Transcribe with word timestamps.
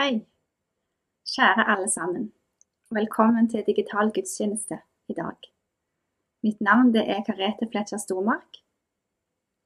Hei, 0.00 0.26
kjære 1.28 1.64
alle 1.72 1.88
sammen. 1.90 2.32
Velkommen 2.90 3.48
til 3.48 3.64
digital 3.66 4.12
gudstjeneste 4.16 4.78
i 5.08 5.12
dag. 5.12 5.36
Mitt 6.42 6.60
navn 6.60 6.96
er 6.96 7.20
Karete 7.26 7.68
Fletcher 7.70 8.00
Stormark, 8.00 8.56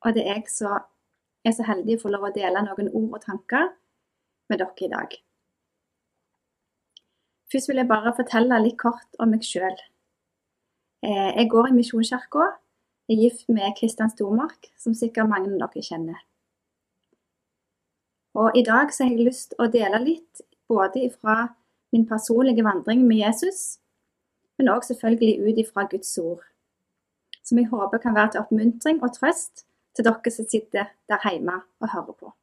og 0.00 0.14
det 0.14 0.24
er 0.26 0.40
jeg 0.40 0.50
som 0.50 0.82
er 1.44 1.54
så 1.54 1.62
heldig 1.68 1.94
å 2.00 2.02
få 2.02 2.10
lov 2.10 2.26
å 2.26 2.32
dele 2.34 2.64
noen 2.66 2.90
ord 2.90 3.14
og 3.20 3.22
tanker 3.22 3.70
med 4.50 4.58
dere 4.64 4.88
i 4.88 4.90
dag. 4.96 5.14
Først 7.52 7.70
vil 7.70 7.84
jeg 7.84 7.92
bare 7.94 8.16
fortelle 8.18 8.62
litt 8.66 8.80
kort 8.82 9.22
om 9.22 9.30
meg 9.30 9.46
sjøl. 9.46 9.78
Eh, 11.06 11.30
jeg 11.38 11.52
går 11.54 11.70
i 11.70 11.76
Misjonskirka, 11.78 12.48
er 13.06 13.22
gift 13.22 13.46
med 13.46 13.78
Kristian 13.78 14.10
Stormark, 14.10 14.72
som 14.74 14.90
sikkert 14.94 15.30
mange 15.30 15.54
av 15.54 15.70
dere 15.70 15.86
kjenner. 15.86 16.18
Og 18.36 18.56
I 18.56 18.62
dag 18.62 18.92
så 18.92 19.04
har 19.04 19.14
jeg 19.14 19.24
lyst 19.24 19.54
til 19.54 19.64
å 19.64 19.70
dele 19.72 20.02
litt 20.02 20.42
både 20.68 21.06
fra 21.14 21.36
min 21.94 22.04
personlige 22.08 22.64
vandring 22.66 23.06
med 23.08 23.22
Jesus, 23.22 23.78
men 24.58 24.68
òg 24.72 24.84
selvfølgelig 24.84 25.38
ut 25.46 25.60
ifra 25.62 25.86
Guds 25.88 26.10
ord. 26.20 26.42
Som 27.46 27.60
jeg 27.60 27.70
håper 27.70 28.02
kan 28.02 28.16
være 28.16 28.34
til 28.34 28.42
oppmuntring 28.42 29.00
og 29.00 29.14
trøst 29.14 29.64
til 29.96 30.04
dere 30.04 30.32
som 30.34 30.48
sitter 30.50 30.90
der 31.08 31.24
hjemme 31.24 31.62
og 31.80 31.92
hører 31.94 32.12
på. 32.12 32.34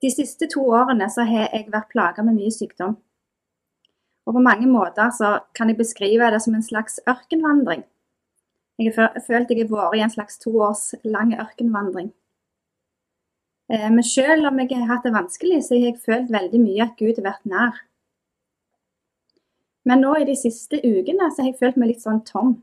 De 0.00 0.10
siste 0.14 0.46
to 0.48 0.62
årene 0.62 1.08
så 1.10 1.26
har 1.26 1.50
jeg 1.50 1.68
vært 1.74 1.90
plaga 1.92 2.24
med 2.24 2.38
mye 2.38 2.54
sykdom. 2.54 2.94
Og 4.28 4.36
på 4.36 4.44
mange 4.44 4.68
måter 4.70 5.10
så 5.12 5.40
kan 5.56 5.68
jeg 5.68 5.80
beskrive 5.80 6.30
det 6.32 6.40
som 6.44 6.54
en 6.54 6.64
slags 6.64 7.00
ørkenvandring. 7.08 7.82
Jeg 8.78 8.94
har 8.94 9.16
følt 9.26 9.50
jeg 9.50 9.66
har 9.66 9.72
vært 9.74 9.98
i 9.98 10.04
en 10.06 10.14
slags 10.14 10.38
to 10.38 10.54
års 10.62 10.94
lang 11.04 11.34
ørkenvandring. 11.34 12.12
Eh, 13.68 13.90
men 13.92 14.04
selv 14.04 14.48
om 14.48 14.60
jeg 14.62 14.72
har 14.76 14.88
hatt 14.88 15.04
det 15.04 15.14
vanskelig, 15.14 15.62
så 15.64 15.76
har 15.76 15.90
jeg 15.90 16.02
følt 16.04 16.32
veldig 16.32 16.60
mye 16.62 16.86
at 16.86 16.96
Gud 17.00 17.20
har 17.20 17.26
vært 17.30 17.48
nær. 17.48 17.82
Men 19.88 20.02
nå 20.04 20.14
i 20.20 20.28
de 20.28 20.36
siste 20.36 20.80
ukene 20.84 21.30
så 21.30 21.42
har 21.42 21.52
jeg 21.52 21.60
følt 21.60 21.80
meg 21.80 21.92
litt 21.92 22.04
sånn 22.04 22.24
tom. 22.28 22.56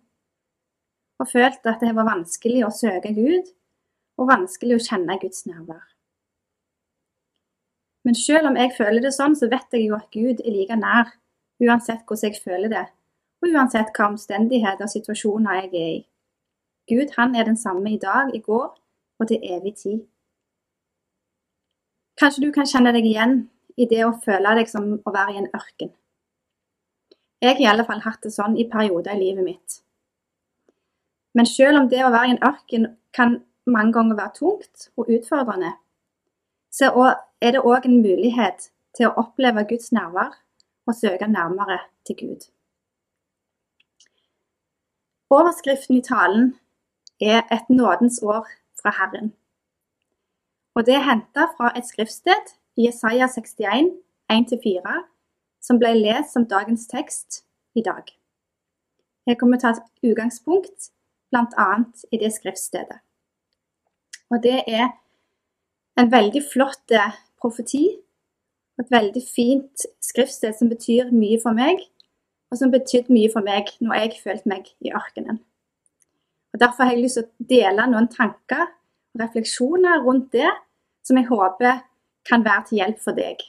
Og 1.22 1.30
følt 1.32 1.66
at 1.70 1.82
det 1.82 1.94
var 1.96 2.10
vanskelig 2.10 2.66
å 2.66 2.74
søke 2.74 3.14
Gud, 3.16 3.54
og 4.20 4.32
vanskelig 4.32 4.78
å 4.78 4.84
kjenne 4.84 5.18
Guds 5.22 5.46
nærvær. 5.50 5.84
Men 8.06 8.18
selv 8.18 8.52
om 8.52 8.58
jeg 8.60 8.76
føler 8.78 9.02
det 9.02 9.16
sånn, 9.16 9.34
så 9.38 9.50
vet 9.50 9.74
jeg 9.74 9.88
jo 9.88 9.96
at 9.98 10.12
Gud 10.14 10.44
er 10.44 10.54
like 10.54 10.78
nær, 10.78 11.10
uansett 11.64 12.04
hvordan 12.06 12.30
jeg 12.30 12.44
føler 12.44 12.72
det, 12.72 12.84
og 13.42 13.54
uansett 13.54 13.90
hva 13.96 14.12
omstendigheter 14.12 14.86
og 14.86 14.92
situasjoner 14.92 15.64
jeg 15.64 15.72
er 15.72 15.94
i. 15.96 16.04
Gud 16.92 17.16
han 17.18 17.34
er 17.34 17.48
den 17.50 17.58
samme 17.58 17.96
i 17.96 18.02
dag, 18.02 18.30
i 18.36 18.44
går 18.46 18.68
og 19.20 19.28
til 19.28 19.42
evig 19.42 19.74
tid. 19.82 20.04
Kanskje 22.20 22.46
du 22.46 22.52
kan 22.56 22.68
kjenne 22.70 22.94
deg 22.96 23.06
igjen 23.06 23.38
i 23.76 23.88
det 23.92 24.06
å 24.06 24.14
føle 24.24 24.54
deg 24.60 24.70
som 24.72 24.94
å 25.04 25.12
være 25.12 25.34
i 25.34 25.40
en 25.42 25.50
ørken. 25.52 25.92
Jeg 27.44 27.58
har 27.58 27.62
i 27.62 27.68
alle 27.74 27.86
fall 27.88 28.04
hatt 28.06 28.24
det 28.24 28.32
sånn 28.32 28.56
i 28.58 28.68
perioder 28.72 29.18
i 29.18 29.24
livet 29.26 29.44
mitt. 29.44 29.82
Men 31.36 31.50
selv 31.50 31.82
om 31.82 31.90
det 31.92 32.00
å 32.06 32.14
være 32.14 32.32
i 32.32 32.36
en 32.38 32.46
ørken 32.48 32.88
kan 33.16 33.42
mange 33.68 33.94
ganger 33.98 34.16
være 34.16 34.38
tungt 34.40 34.88
og 34.96 35.12
utfordrende, 35.12 35.74
så 36.72 36.92
er 37.42 37.56
det 37.56 37.64
òg 37.68 37.88
en 37.88 38.02
mulighet 38.02 38.70
til 38.96 39.10
å 39.10 39.16
oppleve 39.26 39.68
Guds 39.68 39.92
nærvær 39.96 40.36
og 40.88 40.96
søke 40.96 41.28
nærmere 41.28 41.82
til 42.08 42.20
Gud. 42.22 42.48
Overskriften 45.30 45.98
i 45.98 46.02
talen 46.02 46.54
er 47.20 47.42
'Et 47.52 47.70
nådens 47.70 48.22
år 48.24 48.48
fra 48.82 48.92
Herren'. 48.92 49.34
Og 50.76 50.86
det 50.86 50.98
er 50.98 51.06
henta 51.08 51.48
fra 51.56 51.72
et 51.78 51.88
skriftsted 51.88 52.52
Jesaja 52.78 53.30
61, 53.32 53.94
1-4, 54.32 54.96
som 55.64 55.80
ble 55.80 55.94
lest 55.96 56.36
som 56.36 56.48
dagens 56.52 56.84
tekst 56.92 57.46
i 57.76 57.84
dag. 57.86 58.12
Jeg 59.26 59.40
kommer 59.40 59.58
til 59.58 59.72
å 59.72 59.78
ta 59.78 59.80
et 59.80 60.12
utgangspunkt 60.12 60.90
bl.a. 61.32 61.70
i 62.12 62.20
det 62.22 62.34
skriftstedet. 62.36 63.00
Og 64.34 64.42
det 64.44 64.60
er 64.68 64.92
en 66.00 66.12
veldig 66.12 66.44
flott 66.52 66.92
eh, 66.92 67.18
profeti. 67.40 67.86
Et 68.82 68.92
veldig 68.92 69.24
fint 69.24 69.86
skriftsted 70.04 70.58
som 70.58 70.70
betyr 70.70 71.14
mye 71.16 71.40
for 71.42 71.56
meg, 71.56 71.80
og 72.52 72.60
som 72.60 72.74
betydde 72.74 73.14
mye 73.16 73.32
for 73.32 73.46
meg 73.46 73.72
når 73.80 74.02
jeg 74.02 74.18
følte 74.24 74.52
meg 74.52 74.68
i 74.84 74.92
ørkenen. 74.92 75.40
Og 76.54 76.60
Derfor 76.60 76.84
har 76.84 76.96
jeg 76.96 77.06
lyst 77.06 77.22
til 77.22 77.30
å 77.30 77.48
dele 77.50 77.88
noen 77.92 78.12
tanker 78.12 78.68
refleksjoner 79.20 80.04
rundt 80.06 80.32
det 80.34 80.50
som 81.06 81.18
jeg 81.18 81.30
håper 81.30 81.84
kan 82.26 82.44
være 82.46 82.68
til 82.70 82.82
hjelp 82.82 83.00
for 83.04 83.18
deg. 83.18 83.42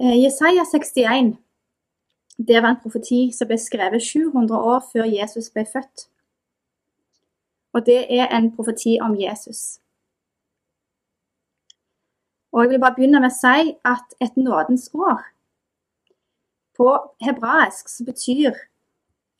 Eh, 0.00 0.16
Jesaja 0.22 0.64
61 0.64 1.36
det 2.38 2.62
var 2.62 2.68
en 2.70 2.82
profeti 2.82 3.32
som 3.34 3.48
ble 3.50 3.58
skrevet 3.58 4.02
700 4.02 4.58
år 4.72 4.84
før 4.92 5.08
Jesus 5.10 5.50
ble 5.50 5.64
født. 5.66 6.06
Og 7.74 7.82
det 7.86 8.04
er 8.14 8.30
en 8.30 8.52
profeti 8.54 8.98
om 9.02 9.16
Jesus. 9.18 9.80
Og 12.52 12.62
Jeg 12.62 12.70
vil 12.70 12.80
bare 12.80 12.94
begynne 12.94 13.20
med 13.20 13.32
å 13.32 13.34
si 13.34 13.74
at 13.84 14.14
et 14.24 14.36
nådens 14.36 14.88
år 14.94 15.26
På 16.78 16.94
hebraisk 17.20 17.88
så 17.90 18.04
betyr 18.06 18.54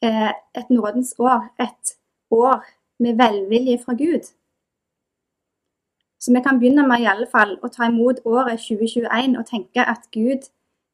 eh, 0.03 0.33
et 0.59 0.71
nådens 0.71 1.15
år 1.19 1.47
et 1.63 1.95
år 2.31 2.67
med 2.99 3.19
velvilje 3.19 3.79
fra 3.85 3.95
Gud. 3.95 4.31
Så 6.19 6.33
vi 6.35 6.43
kan 6.43 6.59
begynne 6.59 6.87
med 6.87 7.03
i 7.03 7.11
alle 7.11 7.27
fall 7.31 7.57
å 7.63 7.71
ta 7.71 7.87
imot 7.87 8.25
året 8.27 8.59
2021 8.65 9.37
og 9.39 9.47
tenke 9.47 9.85
at 9.85 10.09
Gud 10.15 10.49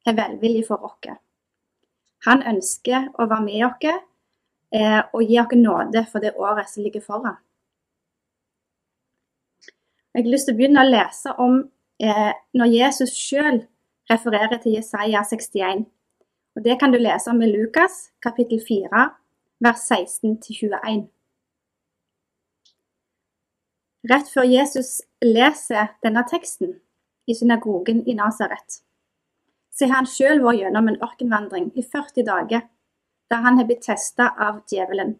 er 0.05 0.17
velvilje 0.17 0.67
for 0.67 0.85
oss. 0.85 1.15
Han 2.25 2.43
ønsker 2.45 3.09
å 3.17 3.25
være 3.29 3.45
med 3.45 3.65
oss 3.65 3.87
eh, 3.89 5.01
og 5.13 5.23
gi 5.25 5.39
oss 5.41 5.57
nåde 5.57 6.05
for 6.11 6.21
det 6.21 6.35
året 6.37 6.69
som 6.69 6.83
ligger 6.85 7.01
foran. 7.01 7.41
Jeg 10.13 10.23
har 10.23 10.31
lyst 10.31 10.47
til 10.47 10.55
å 10.55 10.57
begynne 10.59 10.83
å 10.85 10.87
lese 10.87 11.33
om 11.43 11.57
eh, 11.99 12.33
når 12.55 12.71
Jesus 12.71 13.17
sjøl 13.17 13.65
refererer 14.11 14.61
til 14.61 14.77
Jesaja 14.77 15.25
61. 15.25 15.85
Og 16.55 16.63
Det 16.63 16.77
kan 16.79 16.93
du 16.93 17.01
lese 17.01 17.33
om 17.33 17.41
i 17.41 17.49
Lukas 17.51 18.11
kapittel 18.23 18.61
4, 18.63 19.09
vers 19.65 19.89
16-21. 19.91 21.09
Rett 24.05 24.27
før 24.29 24.45
Jesus 24.45 24.99
leser 25.23 25.95
denne 26.05 26.21
teksten 26.29 26.75
i 27.25 27.33
synagogen 27.33 28.03
i 28.05 28.13
Nasaret, 28.13 28.81
så 29.73 29.87
har 29.87 29.97
han 30.03 30.09
sjøl 30.09 30.43
vært 30.43 30.59
gjennom 30.61 30.91
en 30.91 30.99
ørkenvandring 31.01 31.71
i 31.73 31.81
40 31.81 32.27
dager, 32.27 32.67
der 33.31 33.41
han 33.41 33.57
har 33.57 33.65
blitt 33.65 33.81
testa 33.87 34.29
av 34.37 34.59
djevelen. 34.69 35.15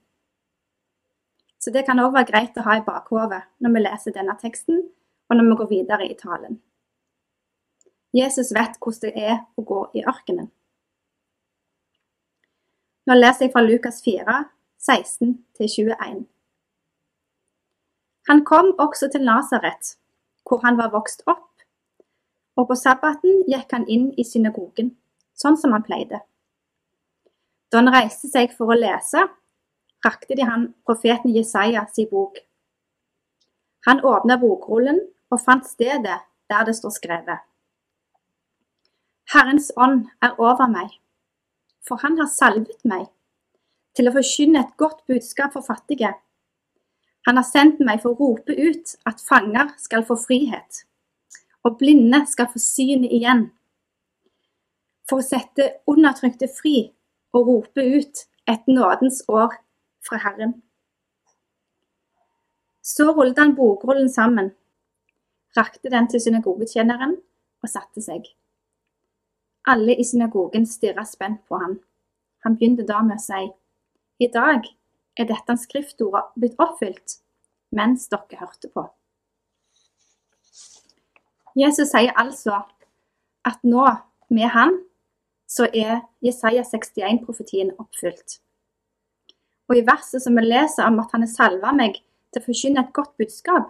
Så 1.57 1.73
det 1.73 1.87
kan 1.87 1.97
òg 2.03 2.13
være 2.13 2.29
greit 2.29 2.59
å 2.61 2.65
ha 2.67 2.75
i 2.77 2.85
bakhodet 2.85 3.41
når 3.63 3.73
vi 3.73 3.83
leser 3.87 4.13
denne 4.13 4.37
teksten, 4.37 4.83
og 5.25 5.39
når 5.39 5.49
vi 5.49 5.57
går 5.63 5.71
videre 5.71 6.05
i 6.05 6.19
talen. 6.19 6.59
Jesus 8.13 8.53
vet 8.53 8.77
hvordan 8.77 9.01
det 9.01 9.25
er 9.31 9.41
å 9.57 9.65
gå 9.65 9.81
i 9.97 10.05
ørkenen. 10.05 10.51
Nå 13.09 13.17
leser 13.17 13.47
jeg 13.47 13.55
fra 13.55 13.65
Lukas 13.65 13.97
4, 14.05 14.37
16-21. 14.77 16.25
Han 18.29 18.45
kom 18.45 18.73
også 18.81 19.09
til 19.13 19.25
Nasaret, 19.25 19.95
hvor 20.49 20.61
han 20.65 20.77
var 20.77 20.93
vokst 20.93 21.21
opp, 21.29 21.49
og 22.57 22.69
på 22.69 22.77
sabbaten 22.79 23.43
gikk 23.49 23.73
han 23.75 23.85
inn 23.91 24.07
i 24.17 24.25
synagogen, 24.25 24.93
sånn 25.37 25.57
som 25.59 25.75
han 25.75 25.85
pleide. 25.85 26.21
Da 27.69 27.81
han 27.81 27.91
reiste 27.93 28.29
seg 28.31 28.53
for 28.57 28.71
å 28.71 28.77
lese, 28.79 29.25
rakte 30.05 30.37
de 30.37 30.45
han 30.47 30.69
profeten 30.87 31.33
Jesajas 31.35 31.99
i 32.01 32.07
bok. 32.09 32.39
Han 33.85 34.01
åpna 34.01 34.37
bokrullen 34.41 35.01
og 35.29 35.41
fant 35.41 35.67
stedet 35.67 36.21
der 36.49 36.65
det 36.65 36.75
står 36.77 36.93
skrevet. 36.97 37.41
Herrens 39.33 39.71
ånd 39.77 40.05
er 40.21 40.37
over 40.41 40.69
meg, 40.69 40.93
for 41.85 42.01
han 42.01 42.17
har 42.21 42.29
salvet 42.29 42.81
meg 42.85 43.09
til 43.97 44.09
å 44.09 44.13
forkynne 44.15 44.61
et 44.61 44.75
godt 44.77 45.01
budskap 45.09 45.53
for 45.53 45.65
fattige. 45.65 46.13
Han 47.25 47.39
har 47.39 47.45
sendt 47.47 47.79
meg 47.81 48.03
for 48.03 48.13
å 48.13 48.19
rope 48.19 48.53
ut 48.53 48.91
at 49.09 49.21
fanger 49.25 49.71
skal 49.81 50.05
få 50.05 50.17
frihet, 50.21 50.83
og 51.65 51.79
blinde 51.79 52.21
skal 52.29 52.51
få 52.51 52.61
synet 52.61 53.13
igjen. 53.17 53.47
For 55.09 55.21
å 55.21 55.25
sette 55.25 55.71
undertrykte 55.89 56.49
fri 56.53 56.91
og 57.33 57.49
rope 57.49 57.81
ut 57.81 58.25
et 58.49 58.69
nådens 58.69 59.23
år 59.29 59.57
fra 60.05 60.21
Herren. 60.21 60.59
Så 62.85 63.09
rullet 63.09 63.41
han 63.41 63.55
bokrullen 63.57 64.11
sammen, 64.13 64.51
rakte 65.57 65.89
den 65.89 66.05
til 66.11 66.21
synagogetjeneren 66.21 67.17
og 67.17 67.71
satte 67.71 68.03
seg. 68.05 68.27
Alle 69.65 69.95
i 69.97 70.05
synagogen 70.05 70.67
stirra 70.69 71.07
spent 71.09 71.41
på 71.49 71.57
han. 71.57 71.79
Han 72.45 72.57
begynte 72.57 72.85
da 72.85 73.01
med 73.01 73.17
å 73.17 73.23
si, 73.23 73.47
i 74.21 74.29
dag 74.29 74.67
er 75.19 75.27
dette 75.29 75.55
skriftordet 75.59 76.35
blitt 76.35 76.59
oppfylt 76.59 77.19
mens 77.75 78.07
dere 78.11 78.39
hørte 78.39 78.69
på. 78.71 78.85
Jesus 81.55 81.91
sier 81.93 82.11
altså 82.19 82.61
at 83.47 83.61
nå, 83.63 83.85
med 84.29 84.49
han, 84.51 84.73
så 85.47 85.67
er 85.69 86.01
Jesaja 86.25 86.63
61-profetien 86.65 87.71
oppfylt. 87.79 88.39
Og 89.69 89.77
i 89.79 89.85
verset 89.85 90.23
som 90.23 90.35
vi 90.35 90.43
leser 90.45 90.87
om 90.87 90.99
at 91.03 91.13
han 91.13 91.23
har 91.23 91.31
salva 91.31 91.71
meg 91.77 91.99
til 92.33 92.41
å 92.41 92.45
forkynne 92.47 92.83
et 92.83 92.93
godt 92.95 93.13
budskap, 93.21 93.69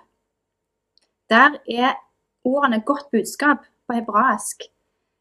der 1.29 1.59
er 1.67 1.97
ordene 2.45 2.81
'godt 2.81 3.09
budskap' 3.11 3.65
på 3.87 3.93
hebraisk 3.93 4.63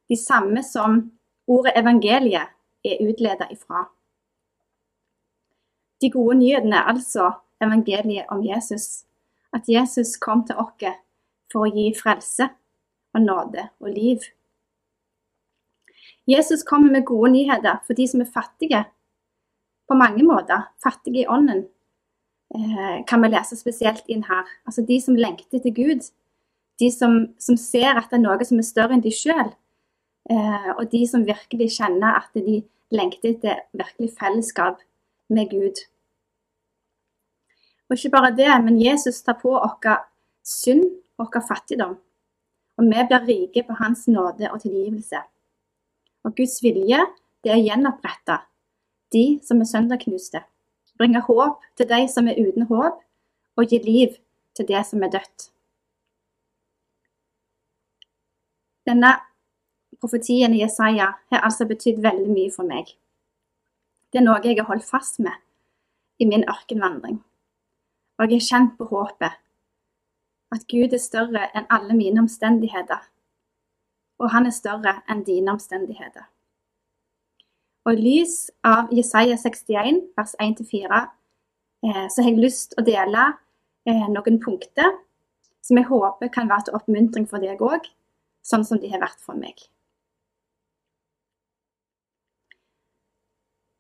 de 0.08 0.16
samme 0.16 0.62
som 0.62 1.12
ordet 1.46 1.72
evangeliet 1.76 2.48
er 2.84 3.02
utleda 3.08 3.48
ifra. 3.50 3.88
De 6.02 6.10
gode 6.10 6.38
nyhetene 6.38 6.76
er 6.76 6.90
altså 6.92 7.30
evangeliet 7.62 8.30
om 8.34 8.44
Jesus. 8.44 9.04
At 9.54 9.68
Jesus 9.68 10.16
kom 10.16 10.44
til 10.46 10.58
oss 10.58 10.96
for 11.52 11.66
å 11.66 11.70
gi 11.70 11.92
frelse 11.94 12.48
og 13.14 13.22
nåde 13.22 13.68
og 13.80 13.92
liv. 13.94 14.24
Jesus 16.26 16.64
kommer 16.64 16.90
med 16.90 17.06
gode 17.06 17.30
nyheter 17.32 17.78
for 17.86 17.94
de 17.94 18.06
som 18.08 18.20
er 18.24 18.32
fattige. 18.34 18.84
På 19.88 19.94
mange 19.94 20.24
måter. 20.24 20.70
Fattige 20.82 21.22
i 21.22 21.26
ånden, 21.28 21.66
eh, 22.54 23.04
kan 23.06 23.22
vi 23.22 23.28
lese 23.28 23.56
spesielt 23.56 24.04
inn 24.08 24.24
her. 24.24 24.44
Altså 24.66 24.82
de 24.82 25.00
som 25.00 25.14
lengter 25.14 25.60
til 25.60 25.74
Gud. 25.74 26.10
De 26.80 26.90
som, 26.90 27.34
som 27.38 27.56
ser 27.56 27.94
at 27.94 28.08
det 28.10 28.18
er 28.18 28.24
noe 28.24 28.44
som 28.44 28.58
er 28.58 28.66
større 28.66 28.96
enn 28.96 29.04
de 29.04 29.12
sjøl. 29.12 29.52
Eh, 30.30 30.70
og 30.78 30.90
de 30.90 31.06
som 31.06 31.26
virkelig 31.26 31.76
kjenner 31.76 32.16
at 32.22 32.32
de 32.34 32.62
lengter 32.90 33.34
etter 33.34 33.60
virkelig 33.76 34.14
fellesskap 34.18 34.80
med 35.34 35.50
Gud. 35.50 35.82
Og 37.88 37.96
ikke 37.96 38.14
bare 38.14 38.32
det, 38.36 38.50
men 38.64 38.80
Jesus 38.80 39.22
tar 39.22 39.36
på 39.42 39.52
vår 39.52 40.00
synd 40.44 40.84
og 41.18 41.28
vår 41.28 41.46
fattigdom. 41.48 41.98
Og 42.78 42.88
vi 42.90 43.04
blir 43.10 43.28
rike 43.28 43.62
på 43.66 43.76
Hans 43.78 44.08
nåde 44.08 44.50
og 44.50 44.60
tilgivelse. 44.62 45.20
Og 46.24 46.34
Guds 46.36 46.62
vilje 46.62 47.04
det 47.44 47.52
er 47.52 47.60
å 47.60 47.66
gjenopprette 47.66 48.40
de 49.12 49.24
som 49.44 49.60
er 49.60 49.68
sønderknuste. 49.68 50.40
Bringe 50.98 51.20
håp 51.26 51.60
til 51.76 51.88
de 51.90 52.00
som 52.08 52.28
er 52.28 52.38
uten 52.40 52.66
håp, 52.70 53.00
og 53.54 53.70
gi 53.70 53.78
liv 53.78 54.16
til 54.56 54.66
det 54.66 54.80
som 54.86 55.02
er 55.02 55.12
dødt. 55.12 55.50
Denne 58.88 59.12
profetien 60.00 60.54
i 60.54 60.62
Jesaja 60.62 61.12
har 61.30 61.46
altså 61.46 61.66
betydd 61.68 62.02
veldig 62.02 62.30
mye 62.32 62.52
for 62.54 62.66
meg. 62.66 62.90
Det 64.14 64.20
er 64.20 64.28
noe 64.28 64.38
jeg 64.46 64.60
har 64.60 64.68
holdt 64.68 64.86
fast 64.86 65.16
med 65.18 65.34
i 66.22 66.26
min 66.30 66.44
ørkenvandring. 66.46 67.16
Og 68.14 68.30
jeg 68.30 68.38
har 68.38 68.44
kjent 68.46 68.76
på 68.78 68.86
håpet. 68.86 69.40
At 70.54 70.68
Gud 70.70 70.94
er 70.94 71.02
større 71.02 71.48
enn 71.50 71.66
alle 71.66 71.96
mine 71.98 72.22
omstendigheter. 72.22 73.00
Og 74.22 74.30
han 74.30 74.46
er 74.46 74.54
større 74.54 75.00
enn 75.10 75.24
dine 75.26 75.50
omstendigheter. 75.56 76.28
Og 77.84 77.98
i 77.98 78.04
lys 78.04 78.36
av 78.62 78.94
Jesaja 78.94 79.34
61, 79.34 79.98
vers 80.14 80.38
1-4, 80.38 81.02
eh, 81.82 82.06
så 82.06 82.22
har 82.22 82.30
jeg 82.30 82.44
lyst 82.46 82.70
til 82.70 82.84
å 82.84 82.86
dele 82.86 83.26
eh, 83.90 84.06
noen 84.14 84.38
punkter 84.46 84.94
som 85.58 85.82
jeg 85.82 85.90
håper 85.90 86.30
kan 86.30 86.46
være 86.46 86.68
til 86.68 86.78
oppmuntring 86.78 87.26
for 87.26 87.42
deg 87.42 87.58
òg, 87.66 87.90
sånn 88.46 88.62
som 88.62 88.78
de 88.78 88.94
har 88.94 89.02
vært 89.02 89.18
for 89.18 89.34
meg. 89.34 89.58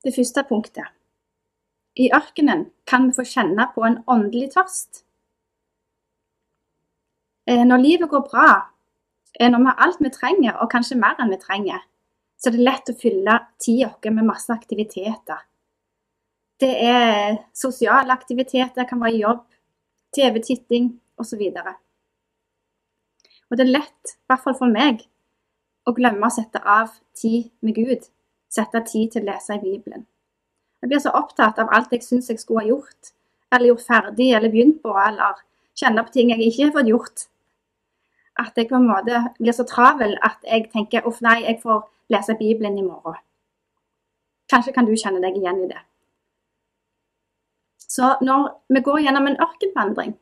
Det 0.04 0.12
første 0.14 0.44
punktet. 0.48 0.90
I 1.96 2.10
ørkenen 2.12 2.66
kan 2.86 3.06
vi 3.08 3.14
få 3.16 3.24
kjenne 3.24 3.68
på 3.74 3.84
en 3.86 4.02
åndelig 4.10 4.50
tørst. 4.52 5.04
Eh, 7.48 7.64
når 7.64 7.76
livet 7.76 8.10
går 8.10 8.24
bra, 8.28 8.48
når 9.40 9.58
vi 9.58 9.70
har 9.70 9.80
alt 9.86 10.00
vi 10.00 10.10
trenger, 10.10 10.56
og 10.60 10.70
kanskje 10.70 10.98
mer 11.00 11.18
enn 11.20 11.32
vi 11.32 11.40
trenger, 11.40 11.80
så 12.38 12.50
er 12.50 12.56
det 12.56 12.66
lett 12.66 12.90
å 12.90 12.96
fylle 13.00 13.38
tida 13.62 13.90
vår 13.94 14.14
med 14.14 14.28
masse 14.28 14.52
aktiviteter. 14.52 15.40
Det 16.60 16.74
er 16.86 17.38
sosiale 17.56 18.12
aktiviteter, 18.12 18.74
det 18.76 18.88
kan 18.88 19.00
være 19.00 19.18
jobb, 19.18 19.44
TV-titting 20.14 20.92
osv. 21.18 21.42
Og, 23.48 23.56
det 23.56 23.64
er 23.64 23.72
lett, 23.72 24.14
i 24.14 24.28
hvert 24.30 24.44
fall 24.44 24.58
for 24.58 24.70
meg, 24.70 25.02
å 25.84 25.92
glemme 25.96 26.28
å 26.28 26.32
sette 26.32 26.60
av 26.60 26.92
tid 27.16 27.50
med 27.64 27.74
Gud. 27.76 28.06
Sette 28.54 28.84
tid 28.86 29.12
til 29.12 29.24
å 29.24 29.32
lese 29.32 29.56
i 29.56 29.62
Bibelen. 29.62 30.06
Jeg 30.82 30.90
blir 30.92 31.02
så 31.02 31.14
opptatt 31.16 31.58
av 31.58 31.72
alt 31.74 31.92
jeg 31.94 32.04
syns 32.04 32.30
jeg 32.30 32.40
skulle 32.42 32.62
ha 32.62 32.70
gjort, 32.70 33.14
eller 33.50 33.72
gjort 33.72 33.86
ferdig, 33.86 34.30
eller 34.36 34.52
begynt 34.52 34.82
på, 34.82 34.92
eller 35.00 35.40
kjenne 35.78 36.04
på 36.04 36.14
ting 36.14 36.30
jeg 36.30 36.44
ikke 36.48 36.68
har 36.68 36.76
fått 36.76 36.90
gjort 36.92 37.28
at 38.38 38.56
jeg 38.58 38.68
på 38.68 38.78
en 38.78 38.88
måte 38.88 39.20
blir 39.38 39.54
så 39.54 39.64
travel 39.66 40.16
at 40.26 40.40
jeg 40.42 40.68
tenker 40.72 41.06
uff 41.06 41.20
nei, 41.22 41.40
jeg 41.44 41.60
får 41.62 41.84
lese 42.10 42.36
Bibelen 42.38 42.78
i 42.78 42.86
morgen. 42.86 43.20
Kanskje 44.50 44.74
kan 44.74 44.86
du 44.86 44.94
kjenne 44.98 45.22
deg 45.22 45.38
igjen 45.38 45.62
i 45.64 45.68
det. 45.70 45.82
Så 47.78 48.16
når 48.26 48.48
vi 48.74 48.82
går 48.82 49.04
gjennom 49.04 49.28
en 49.30 49.38
ørkenvandring, 49.40 50.16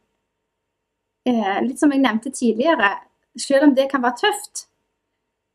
eh, 1.26 1.60
litt 1.64 1.80
som 1.80 1.92
jeg 1.92 2.04
nevnte 2.04 2.30
tidligere, 2.30 2.98
selv 3.36 3.64
om 3.64 3.74
det 3.74 3.90
kan 3.90 4.02
være 4.02 4.20
tøft, 4.20 4.66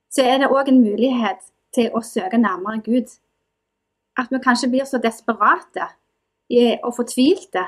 så 0.10 0.26
er 0.26 0.42
det 0.42 0.50
òg 0.50 0.70
en 0.72 0.82
mulighet 0.82 1.52
til 1.78 1.94
å 1.94 2.02
søke 2.06 2.40
nærmere 2.42 2.82
Gud. 2.86 3.14
At 4.18 4.34
vi 4.34 4.42
kanskje 4.44 4.72
blir 4.74 4.88
så 4.90 5.00
desperate 5.02 5.92
og 6.82 6.96
fortvilte 6.96 7.66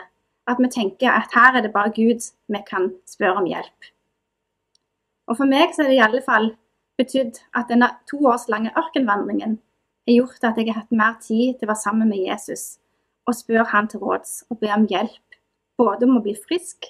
at 0.50 0.58
vi 0.58 0.70
tenker 0.74 1.14
at 1.14 1.36
her 1.36 1.58
er 1.58 1.66
det 1.66 1.74
bare 1.76 1.94
Gud 1.94 2.26
vi 2.50 2.62
kan 2.66 2.90
spørre 3.08 3.44
om 3.44 3.48
hjelp. 3.50 3.90
Og 5.30 5.38
for 5.38 5.46
meg 5.46 5.76
så 5.76 5.86
er 5.86 5.92
det 5.92 6.00
i 6.00 6.06
alle 6.06 6.24
fall 6.26 6.54
betydd 7.00 7.38
at 7.56 7.70
denne 7.70 7.92
to 8.10 8.20
års 8.28 8.48
lange 8.50 8.74
ørkenvandringen 8.78 9.60
har 10.10 10.16
gjort 10.16 10.44
at 10.44 10.58
jeg 10.58 10.72
har 10.72 10.82
hatt 10.82 10.96
mer 10.96 11.20
tid 11.22 11.60
til 11.60 11.68
å 11.68 11.72
være 11.74 11.84
sammen 11.86 12.10
med 12.10 12.26
Jesus 12.26 12.80
og 13.30 13.38
spørre 13.38 13.68
han 13.70 13.88
til 13.88 14.02
råds 14.02 14.32
og 14.50 14.58
be 14.64 14.72
om 14.74 14.88
hjelp, 14.90 15.38
både 15.78 16.08
om 16.08 16.18
å 16.18 16.24
bli 16.26 16.34
frisk, 16.34 16.90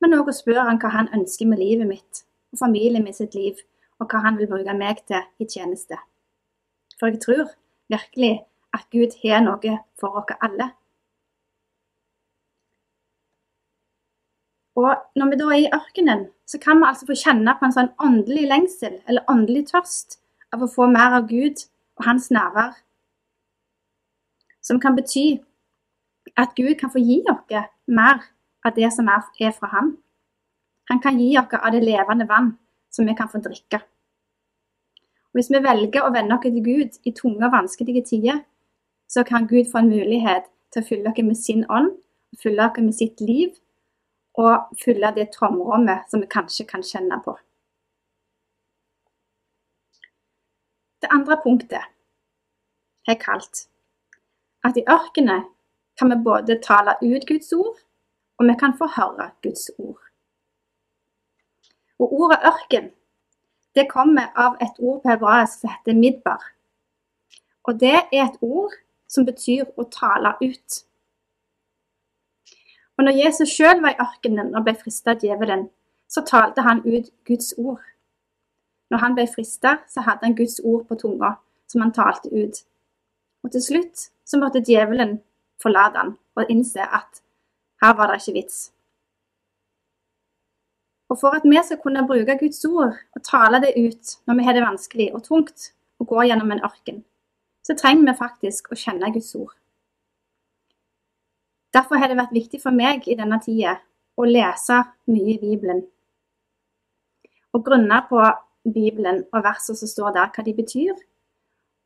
men 0.00 0.16
òg 0.16 0.30
å 0.30 0.36
spørre 0.36 0.64
han 0.64 0.78
hva 0.80 0.94
han 0.94 1.10
ønsker 1.12 1.48
med 1.50 1.60
livet 1.60 1.90
mitt 1.90 2.22
og 2.54 2.62
familien 2.62 3.04
min 3.04 3.16
sitt 3.16 3.36
liv, 3.36 3.58
og 4.00 4.08
hva 4.08 4.22
han 4.24 4.38
vil 4.38 4.48
bruke 4.48 4.74
meg 4.78 5.02
til 5.10 5.20
i 5.42 5.44
tjeneste. 5.44 5.98
For 6.98 7.10
jeg 7.10 7.20
tror 7.22 7.46
virkelig 7.92 8.42
at 8.74 8.84
Gud 8.92 9.14
har 9.22 9.44
noe 9.44 9.78
for 10.00 10.20
oss 10.20 10.36
alle. 10.42 10.72
Og 14.78 14.94
når 15.18 15.30
vi 15.30 15.38
da 15.40 15.46
er 15.50 15.62
i 15.64 15.72
ørkenen, 15.74 16.28
så 16.46 16.58
kan 16.62 16.78
vi 16.78 16.86
altså 16.86 17.06
få 17.08 17.16
kjenne 17.18 17.54
på 17.58 17.66
en 17.66 17.74
sånn 17.74 17.90
åndelig 18.04 18.44
lengsel 18.46 19.00
eller 19.10 19.26
åndelig 19.32 19.64
tørst 19.72 20.20
av 20.54 20.62
å 20.62 20.70
få 20.70 20.86
mer 20.92 21.16
av 21.18 21.26
Gud 21.30 21.64
og 21.98 22.06
hans 22.06 22.30
nærvær. 22.34 22.76
Som 24.62 24.78
kan 24.80 24.94
bety 24.94 25.40
at 26.38 26.54
Gud 26.54 26.76
kan 26.78 26.92
få 26.94 27.02
gi 27.02 27.22
oss 27.32 27.58
mer 27.90 28.22
av 28.66 28.76
det 28.76 28.92
som 28.94 29.08
er 29.10 29.52
fra 29.56 29.72
Han. 29.74 29.96
Han 30.90 31.00
kan 31.00 31.18
gi 31.18 31.36
oss 31.38 31.58
av 31.58 31.72
det 31.72 31.82
levende 31.82 32.28
vann 32.28 32.54
som 32.90 33.06
vi 33.06 33.16
kan 33.18 33.28
få 33.28 33.42
drikke. 33.42 33.82
Og 35.28 35.38
Hvis 35.38 35.50
vi 35.50 35.62
velger 35.62 36.04
å 36.04 36.12
vende 36.12 36.36
oss 36.36 36.44
til 36.46 36.62
Gud 36.64 37.00
i 37.04 37.12
tunge 37.12 37.44
og 37.46 37.52
vanskelige 37.52 38.04
tider, 38.04 38.40
så 39.08 39.24
kan 39.24 39.48
Gud 39.48 39.70
få 39.72 39.82
en 39.82 39.90
mulighet 39.92 40.48
til 40.72 40.82
å 40.82 40.88
fylle 40.88 41.10
oss 41.10 41.24
med 41.24 41.36
sin 41.36 41.64
ånd, 41.70 41.92
fylle 42.42 42.64
oss 42.64 42.80
med 42.80 42.94
sitt 42.94 43.20
liv 43.20 43.52
og 44.38 44.70
fylle 44.84 45.10
det 45.16 45.32
tomrommet 45.34 46.10
som 46.10 46.20
vi 46.22 46.30
kanskje 46.30 46.66
kan 46.68 46.82
kjenne 46.82 47.18
på. 47.24 47.34
Det 51.02 51.10
andre 51.14 51.38
punktet 51.42 51.84
er 53.08 53.18
kalt 53.18 53.66
at 54.66 54.76
i 54.76 54.84
ørkenen 54.90 55.46
kan 55.98 56.10
vi 56.10 56.22
både 56.24 56.58
tale 56.62 56.94
ut 57.02 57.26
Guds 57.26 57.52
ord, 57.52 57.78
og 58.38 58.46
vi 58.46 58.54
kan 58.58 58.74
få 58.78 58.86
høre 58.96 59.30
Guds 59.42 59.70
ord. 59.78 60.02
Og 61.98 62.12
ordet 62.20 62.38
ørken 62.46 62.90
det 63.78 63.88
kommer 63.90 64.32
av 64.34 64.56
et 64.60 64.78
ord 64.78 65.02
på 65.02 65.12
hebraisk 65.12 65.60
som 65.60 65.70
heter 65.70 65.94
midbar. 65.94 66.42
Og 67.68 67.80
det 67.80 67.94
er 67.94 68.24
et 68.24 68.38
ord 68.42 68.74
som 69.08 69.26
betyr 69.28 69.68
å 69.76 69.86
tale 69.92 70.34
ut. 70.42 70.78
Og 72.98 73.06
når 73.06 73.20
Jesus 73.20 73.52
sjøl 73.54 73.82
var 73.84 73.94
i 73.94 74.02
ørkenen 74.02 74.54
og 74.56 74.64
ble 74.66 74.74
frista 74.80 75.14
av 75.14 75.22
djevelen, 75.22 75.68
så 76.10 76.24
talte 76.26 76.64
han 76.66 76.82
ut 76.86 77.12
Guds 77.28 77.52
ord. 77.58 77.84
Når 78.90 79.02
han 79.04 79.14
ble 79.14 79.26
frista, 79.30 79.76
så 79.86 80.02
hadde 80.02 80.26
han 80.26 80.34
Guds 80.34 80.58
ord 80.64 80.86
på 80.88 80.96
tunga, 80.98 81.34
som 81.68 81.84
han 81.84 81.92
talte 81.94 82.32
ut. 82.32 82.64
Og 83.44 83.52
til 83.54 83.62
slutt 83.62 84.08
så 84.26 84.40
måtte 84.40 84.64
djevelen 84.64 85.20
forlate 85.62 86.02
han 86.02 86.16
og 86.38 86.50
innse 86.50 86.82
at 86.82 87.22
her 87.82 87.94
var 87.94 88.10
det 88.10 88.18
ikke 88.22 88.40
vits. 88.40 88.58
Og 91.08 91.16
for 91.20 91.36
at 91.36 91.44
vi 91.44 91.60
skal 91.64 91.80
kunne 91.80 92.06
bruke 92.06 92.36
Guds 92.40 92.64
ord 92.68 92.96
og 93.16 93.22
tale 93.24 93.60
det 93.64 93.76
ut 93.76 94.16
når 94.28 94.38
vi 94.38 94.44
har 94.44 94.56
det 94.56 94.64
vanskelig 94.64 95.08
og 95.14 95.24
tungt 95.24 95.72
og 95.98 96.06
går 96.10 96.28
gjennom 96.30 96.52
en 96.52 96.64
ørken, 96.64 97.04
så 97.64 97.76
trenger 97.76 98.10
vi 98.10 98.18
faktisk 98.18 98.72
å 98.72 98.78
kjenne 98.78 99.12
Guds 99.12 99.34
ord. 99.38 99.54
Derfor 101.74 102.00
har 102.00 102.08
det 102.08 102.16
vært 102.16 102.36
viktig 102.36 102.60
for 102.62 102.72
meg 102.76 103.08
i 103.08 103.16
denne 103.16 103.40
tida 103.44 103.78
å 104.16 104.26
lese 104.28 104.82
mye 105.08 105.34
i 105.36 105.40
Bibelen. 105.40 105.86
og 107.52 107.64
grunne 107.64 107.96
på 108.08 108.20
Bibelen 108.74 109.22
og 109.32 109.42
versene 109.42 109.76
som 109.76 109.88
står 109.88 110.12
der, 110.12 110.28
hva 110.34 110.42
de 110.44 110.52
betyr, 110.54 110.98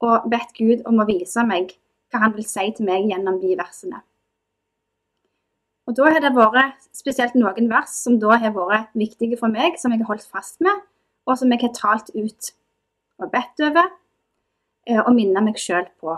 og 0.02 0.24
bedt 0.30 0.50
Gud 0.58 0.82
om 0.90 0.98
å 0.98 1.06
vise 1.06 1.44
meg 1.46 1.76
hva 2.10 2.24
han 2.24 2.34
vil 2.34 2.44
si 2.44 2.64
til 2.76 2.88
meg 2.88 3.06
gjennom 3.08 3.38
de 3.40 3.54
versene. 3.56 4.02
Og 5.92 5.96
Da 5.96 6.08
har 6.08 6.22
det 6.24 6.30
vært 6.32 6.86
spesielt 6.96 7.34
noen 7.36 7.66
vers 7.68 7.92
som 8.00 8.14
da 8.16 8.38
har 8.40 8.54
vært 8.56 8.94
viktige 8.96 9.36
for 9.36 9.52
meg, 9.52 9.74
som 9.76 9.92
jeg 9.92 10.00
har 10.00 10.08
holdt 10.08 10.24
fast 10.24 10.62
med, 10.64 10.78
og 11.28 11.36
som 11.36 11.52
jeg 11.52 11.60
har 11.60 11.74
talt 11.76 12.08
ut 12.16 12.48
og 13.20 13.28
bedt 13.28 13.60
over 13.60 13.90
eh, 14.88 15.02
og 15.02 15.12
minnet 15.12 15.44
meg 15.44 15.60
sjøl 15.60 15.84
på. 16.00 16.16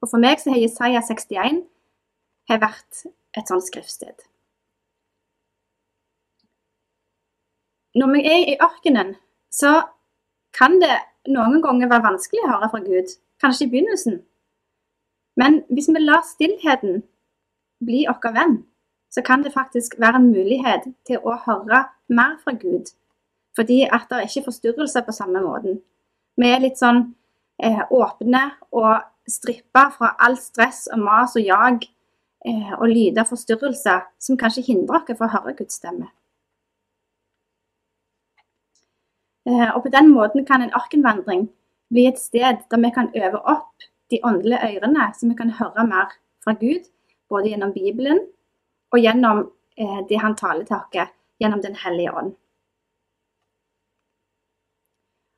Og 0.00 0.08
For 0.08 0.24
meg 0.24 0.40
så 0.40 0.54
har 0.54 0.62
Jesaja 0.62 1.04
61 1.04 1.60
har 2.48 2.64
vært 2.64 3.04
et 3.36 3.52
sånt 3.52 3.68
skriftsted. 3.68 4.16
Når 8.00 8.16
vi 8.16 8.24
er 8.24 8.42
i 8.54 8.56
ørkenen, 8.56 9.16
så 9.52 9.82
kan 10.56 10.80
det 10.80 10.96
noen 11.28 11.60
ganger 11.60 11.92
være 11.92 12.08
vanskelig 12.08 12.46
å 12.46 12.54
høre 12.56 12.72
fra 12.72 12.86
Gud. 12.88 13.18
Kanskje 13.44 13.68
i 13.68 13.74
begynnelsen. 13.74 14.22
Men 15.36 15.66
hvis 15.68 15.92
vi 15.92 16.00
lar 16.00 16.24
stillheten 16.24 17.04
bli 17.86 18.04
vår 18.08 18.34
venn, 18.34 18.58
så 19.14 19.22
kan 19.22 19.42
det 19.42 19.54
faktisk 19.54 19.94
være 19.98 20.20
en 20.20 20.30
mulighet 20.32 20.88
til 21.06 21.22
å 21.22 21.36
høre 21.46 21.84
mer 22.08 22.38
fra 22.42 22.54
Gud. 22.58 22.90
Fordi 23.54 23.84
at 23.86 24.08
det 24.10 24.18
er 24.18 24.28
ikke 24.28 24.48
forstyrrelser 24.48 25.04
på 25.06 25.14
samme 25.14 25.42
måten. 25.44 25.78
Vi 26.36 26.50
er 26.50 26.62
litt 26.62 26.80
sånn 26.80 27.04
eh, 27.62 27.82
åpne 27.90 28.42
og 28.74 29.04
strippa 29.30 29.86
fra 29.94 30.14
all 30.18 30.36
stress 30.40 30.88
og 30.92 31.04
mas 31.06 31.36
og 31.38 31.46
jag 31.46 31.86
eh, 31.86 32.72
og 32.80 32.88
lyder 32.90 33.22
og 33.22 33.30
forstyrrelser 33.30 34.02
som 34.18 34.38
kanskje 34.40 34.66
hindrer 34.66 35.00
oss 35.00 35.18
fra 35.18 35.28
å 35.28 35.34
høre 35.36 35.54
Guds 35.60 35.78
stemme. 35.78 36.10
Eh, 39.46 39.70
og 39.70 39.84
på 39.84 39.92
den 39.92 40.10
måten 40.10 40.46
kan 40.48 40.64
en 40.64 40.74
ørkenvandring 40.74 41.46
bli 41.92 42.08
et 42.08 42.18
sted 42.18 42.64
der 42.70 42.82
vi 42.82 42.90
kan 42.90 43.12
øve 43.14 43.40
opp 43.44 43.86
de 44.10 44.20
åndelige 44.24 44.74
ørene, 44.74 45.12
så 45.14 45.28
vi 45.28 45.38
kan 45.38 45.54
høre 45.54 45.86
mer 45.86 46.10
fra 46.44 46.56
Gud 46.58 46.90
både 47.30 47.50
gjennom 47.52 47.72
Bibelen 47.74 48.20
og 48.92 49.00
gjennom 49.00 49.44
eh, 49.78 50.00
det 50.08 50.20
han 50.22 50.36
taler 50.38 50.66
til 50.68 50.76
oss 50.76 51.12
gjennom 51.42 51.62
Den 51.62 51.74
hellige 51.74 52.12
ånd. 52.14 52.34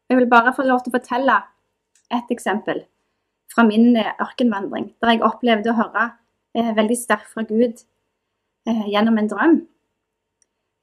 Jeg 0.08 0.18
vil 0.18 0.28
bare 0.30 0.54
få 0.54 0.62
lov 0.62 0.84
til 0.84 0.92
å 0.92 0.98
fortelle 0.98 1.36
et 2.14 2.28
eksempel 2.30 2.84
fra 3.54 3.64
min 3.66 3.96
eh, 3.96 4.12
ørkenvandring, 4.22 4.92
der 5.00 5.14
jeg 5.14 5.24
opplevde 5.26 5.72
å 5.72 5.78
høre 5.80 6.08
eh, 6.54 6.72
veldig 6.76 6.98
sterkt 6.98 7.32
fra 7.32 7.46
Gud 7.48 7.82
eh, 8.68 8.84
gjennom 8.92 9.18
en 9.18 9.30
drøm. 9.32 9.56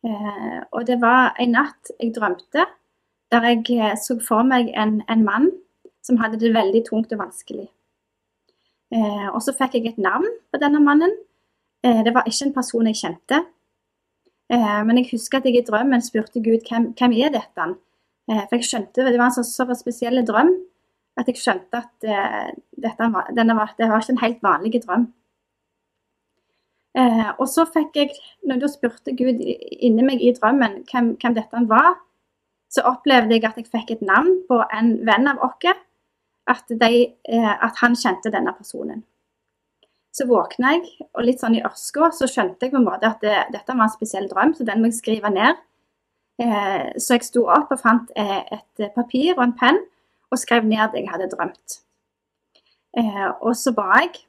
Eh, 0.04 0.60
og 0.72 0.88
det 0.90 1.00
var 1.02 1.38
en 1.40 1.54
natt 1.56 1.94
jeg 2.00 2.12
drømte 2.16 2.66
der 3.32 3.48
jeg 3.50 3.78
eh, 3.80 3.96
så 3.98 4.18
for 4.22 4.44
meg 4.48 4.74
en, 4.76 5.00
en 5.10 5.24
mann 5.24 5.50
som 6.04 6.20
hadde 6.20 6.42
det 6.42 6.54
veldig 6.56 6.84
tungt 6.90 7.14
og 7.16 7.24
vanskelig. 7.24 7.70
Eh, 8.94 9.28
og 9.32 9.42
så 9.42 9.56
fikk 9.58 9.80
jeg 9.80 9.94
et 9.94 10.02
navn 10.02 10.28
på 10.52 10.60
denne 10.62 10.82
mannen. 10.84 11.16
Eh, 11.84 12.04
det 12.06 12.14
var 12.14 12.28
ikke 12.30 12.50
en 12.50 12.56
person 12.56 12.90
jeg 12.90 13.00
kjente. 13.00 13.40
Eh, 14.54 14.82
men 14.86 15.00
jeg 15.00 15.10
husker 15.14 15.40
at 15.40 15.48
jeg 15.50 15.62
i 15.62 15.66
drømmen 15.66 16.04
spurte 16.06 16.44
Gud 16.44 16.68
hvem, 16.70 16.92
hvem 16.98 17.18
er 17.18 17.34
dette? 17.34 17.74
Eh, 18.30 18.44
for 18.46 18.60
jeg 18.60 18.70
skjønte, 18.70 19.06
Det 19.06 19.18
var 19.18 19.32
en 19.32 19.36
så, 19.38 19.44
så 19.44 19.66
spesiell 19.80 20.22
drøm 20.26 20.54
at 21.18 21.28
jeg 21.30 21.42
skjønte 21.42 21.82
at 21.82 22.08
eh, 22.08 22.54
dette 22.86 23.10
var, 23.14 23.30
var, 23.34 23.76
det 23.78 23.90
var 23.90 24.02
ikke 24.02 24.16
en 24.16 24.24
helt 24.24 24.44
vanlig 24.46 24.82
drøm. 24.86 25.08
Eh, 26.98 27.30
og 27.40 27.48
så 27.50 27.66
fikk 27.66 27.96
jeg, 27.98 28.10
når 28.46 28.62
jeg 28.62 28.74
spurte 28.76 29.16
Gud 29.18 29.42
inni 29.42 30.06
meg 30.06 30.22
i 30.22 30.34
drømmen 30.38 30.84
hvem, 30.90 31.16
hvem 31.22 31.38
dette 31.38 31.64
var, 31.70 31.98
så 32.74 32.86
opplevde 32.90 33.34
jeg 33.36 33.46
at 33.46 33.58
jeg 33.58 33.70
fikk 33.70 33.96
et 33.96 34.06
navn 34.06 34.40
på 34.50 34.62
en 34.74 34.96
venn 35.06 35.30
av 35.30 35.42
oss 35.46 35.74
at, 36.50 36.64
de, 36.70 36.94
eh, 37.30 37.52
at 37.66 37.80
han 37.82 37.96
kjente 37.96 38.32
denne 38.34 38.54
personen. 38.58 39.04
Så 40.14 40.28
våkna 40.30 40.76
jeg, 40.76 40.90
og 41.16 41.26
litt 41.26 41.42
sånn 41.42 41.56
i 41.58 41.64
ørska 41.66 42.12
så 42.14 42.28
skjønte 42.30 42.68
jeg 42.68 42.74
på 42.74 42.82
en 42.82 42.86
måte 42.86 43.10
at 43.10 43.24
det, 43.24 43.38
dette 43.56 43.74
var 43.74 43.88
en 43.88 43.94
spesiell 43.94 44.28
drøm, 44.30 44.54
så 44.54 44.68
den 44.68 44.82
må 44.82 44.92
jeg 44.92 45.00
skrive 45.00 45.32
ned. 45.34 45.62
Eh, 46.42 46.92
så 47.02 47.18
jeg 47.18 47.26
sto 47.30 47.48
opp 47.50 47.72
og 47.74 47.82
fant 47.82 48.12
eh, 48.20 48.44
et 48.58 48.84
papir 48.94 49.34
og 49.38 49.48
en 49.48 49.56
penn 49.58 49.80
og 50.34 50.42
skrev 50.42 50.68
ned 50.68 50.94
det 50.94 51.04
jeg 51.04 51.12
hadde 51.14 51.32
drømt. 51.34 51.80
og 53.42 53.54
så 53.58 53.74
ba 53.74 54.04
jeg. 54.04 54.24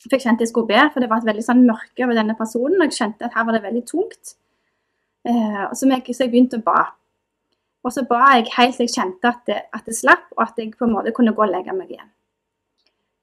For 0.00 0.12
jeg 0.12 0.24
kjente 0.24 0.46
jeg 0.46 0.48
skulle 0.48 0.68
be, 0.68 0.80
for 0.92 1.00
det 1.00 1.10
var 1.10 1.20
et 1.20 1.28
veldig 1.28 1.44
sånn 1.44 1.66
mørke 1.66 2.04
over 2.06 2.16
denne 2.16 2.36
personen. 2.36 2.78
Og 2.80 2.88
jeg 2.88 2.96
kjente 3.00 3.26
at 3.26 3.36
her 3.36 3.44
var 3.48 3.56
det 3.56 3.62
veldig 3.64 3.82
tungt. 3.88 4.32
så, 5.24 5.88
jeg, 5.88 6.30
begynte 6.32 6.60
å 6.60 6.64
ba. 6.64 6.86
Og 7.84 7.92
så 7.94 8.04
ba 8.08 8.20
jeg 8.34 8.50
helt 8.56 8.76
til 8.76 8.88
jeg 8.88 8.94
kjente 8.94 9.28
at 9.28 9.44
det, 9.48 9.58
at 9.72 9.86
det, 9.86 9.96
slapp, 9.96 10.26
og 10.36 10.42
at 10.44 10.58
jeg 10.58 10.74
på 10.78 10.84
en 10.84 10.92
måte 10.92 11.12
kunne 11.16 11.32
gå 11.36 11.42
og 11.42 11.52
legge 11.52 11.72
meg 11.72 11.92
igjen. 11.92 12.10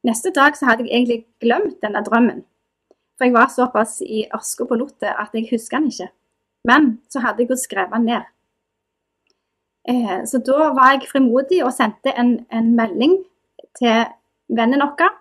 Neste 0.08 0.32
dag 0.34 0.58
så 0.58 0.66
hadde 0.70 0.88
jeg 0.88 0.94
egentlig 0.94 1.26
glemt 1.42 1.78
denne 1.84 2.02
drømmen. 2.06 2.42
For 3.18 3.28
jeg 3.28 3.34
var 3.34 3.52
såpass 3.54 4.00
i 4.02 4.26
ørska 4.34 4.66
på 4.66 4.78
lottet 4.78 5.14
at 5.14 5.34
jeg 5.34 5.50
husker 5.52 5.80
den 5.80 5.92
ikke. 5.92 6.10
Men 6.66 6.90
så 7.10 7.22
hadde 7.22 7.44
jeg 7.44 7.52
jo 7.52 7.60
skrevet 7.60 7.94
den 7.94 8.10
ned. 8.10 8.26
Eh, 9.90 10.20
så 10.26 10.42
da 10.44 10.72
var 10.76 10.94
jeg 10.96 11.10
frimodig 11.12 11.64
og 11.64 11.74
sendte 11.74 12.14
en, 12.18 12.40
en 12.52 12.74
melding 12.76 13.18
til 13.80 14.06
vennen 14.50 14.84
vår 14.84 15.14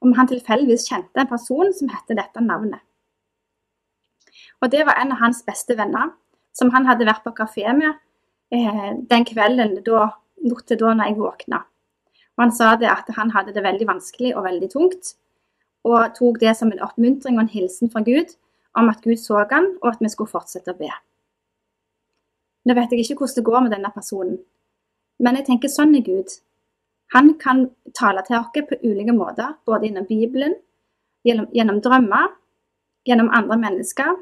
om 0.00 0.14
han 0.16 0.28
tilfeldigvis 0.28 0.86
kjente 0.88 1.20
en 1.20 1.28
person 1.28 1.72
som 1.76 1.90
hette 1.92 2.16
dette 2.16 2.42
navnet. 2.44 2.80
Og 4.60 4.70
det 4.72 4.84
var 4.86 5.00
en 5.00 5.12
av 5.14 5.20
hans 5.22 5.42
beste 5.44 5.76
venner, 5.76 6.12
som 6.56 6.72
han 6.74 6.86
hadde 6.88 7.06
vært 7.08 7.24
på 7.24 7.32
kafé 7.36 7.66
med 7.76 7.96
eh, 8.54 8.92
den 9.10 9.26
kvelden 9.28 9.78
da, 9.86 10.10
natt 10.46 10.72
da 10.72 10.94
når 10.94 11.10
jeg 11.10 11.18
våkna. 11.18 11.64
Og 12.36 12.44
han 12.44 12.54
sa 12.54 12.74
det 12.80 12.88
at 12.90 13.10
han 13.16 13.32
hadde 13.34 13.52
det 13.56 13.64
veldig 13.64 13.88
vanskelig 13.88 14.34
og 14.36 14.46
veldig 14.46 14.70
tungt, 14.72 15.14
og 15.84 16.14
tok 16.16 16.40
det 16.40 16.54
som 16.56 16.70
en 16.72 16.82
oppmuntring 16.84 17.38
og 17.38 17.46
en 17.46 17.54
hilsen 17.54 17.90
fra 17.92 18.02
Gud 18.04 18.36
om 18.78 18.88
at 18.88 19.02
Gud 19.02 19.18
så 19.18 19.44
han, 19.50 19.66
og 19.82 19.94
at 19.94 20.00
vi 20.00 20.10
skulle 20.12 20.30
fortsette 20.30 20.72
å 20.72 20.78
be. 20.78 20.90
Nå 22.68 22.76
vet 22.76 22.92
jeg 22.92 23.02
ikke 23.04 23.22
hvordan 23.22 23.38
det 23.38 23.46
går 23.48 23.64
med 23.64 23.74
denne 23.74 23.90
personen, 23.94 24.38
men 25.20 25.36
jeg 25.36 25.48
tenker 25.48 25.72
sånn 25.72 25.96
er 25.96 26.04
Gud. 26.06 26.32
Han 27.16 27.34
kan 27.40 27.64
tale 27.96 28.22
til 28.26 28.38
oss 28.38 28.52
på 28.54 28.78
ulike 28.84 29.14
måter, 29.16 29.56
både 29.66 29.88
gjennom 29.88 30.06
Bibelen, 30.06 30.54
gjennom, 31.26 31.48
gjennom 31.52 31.80
drømmer, 31.82 32.28
gjennom 33.08 33.32
andre 33.34 33.58
mennesker, 33.58 34.14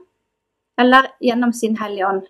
eller 0.79 1.11
gjennom 1.21 1.53
sin 1.53 1.77
Hellige 1.77 2.09
Ånd, 2.09 2.27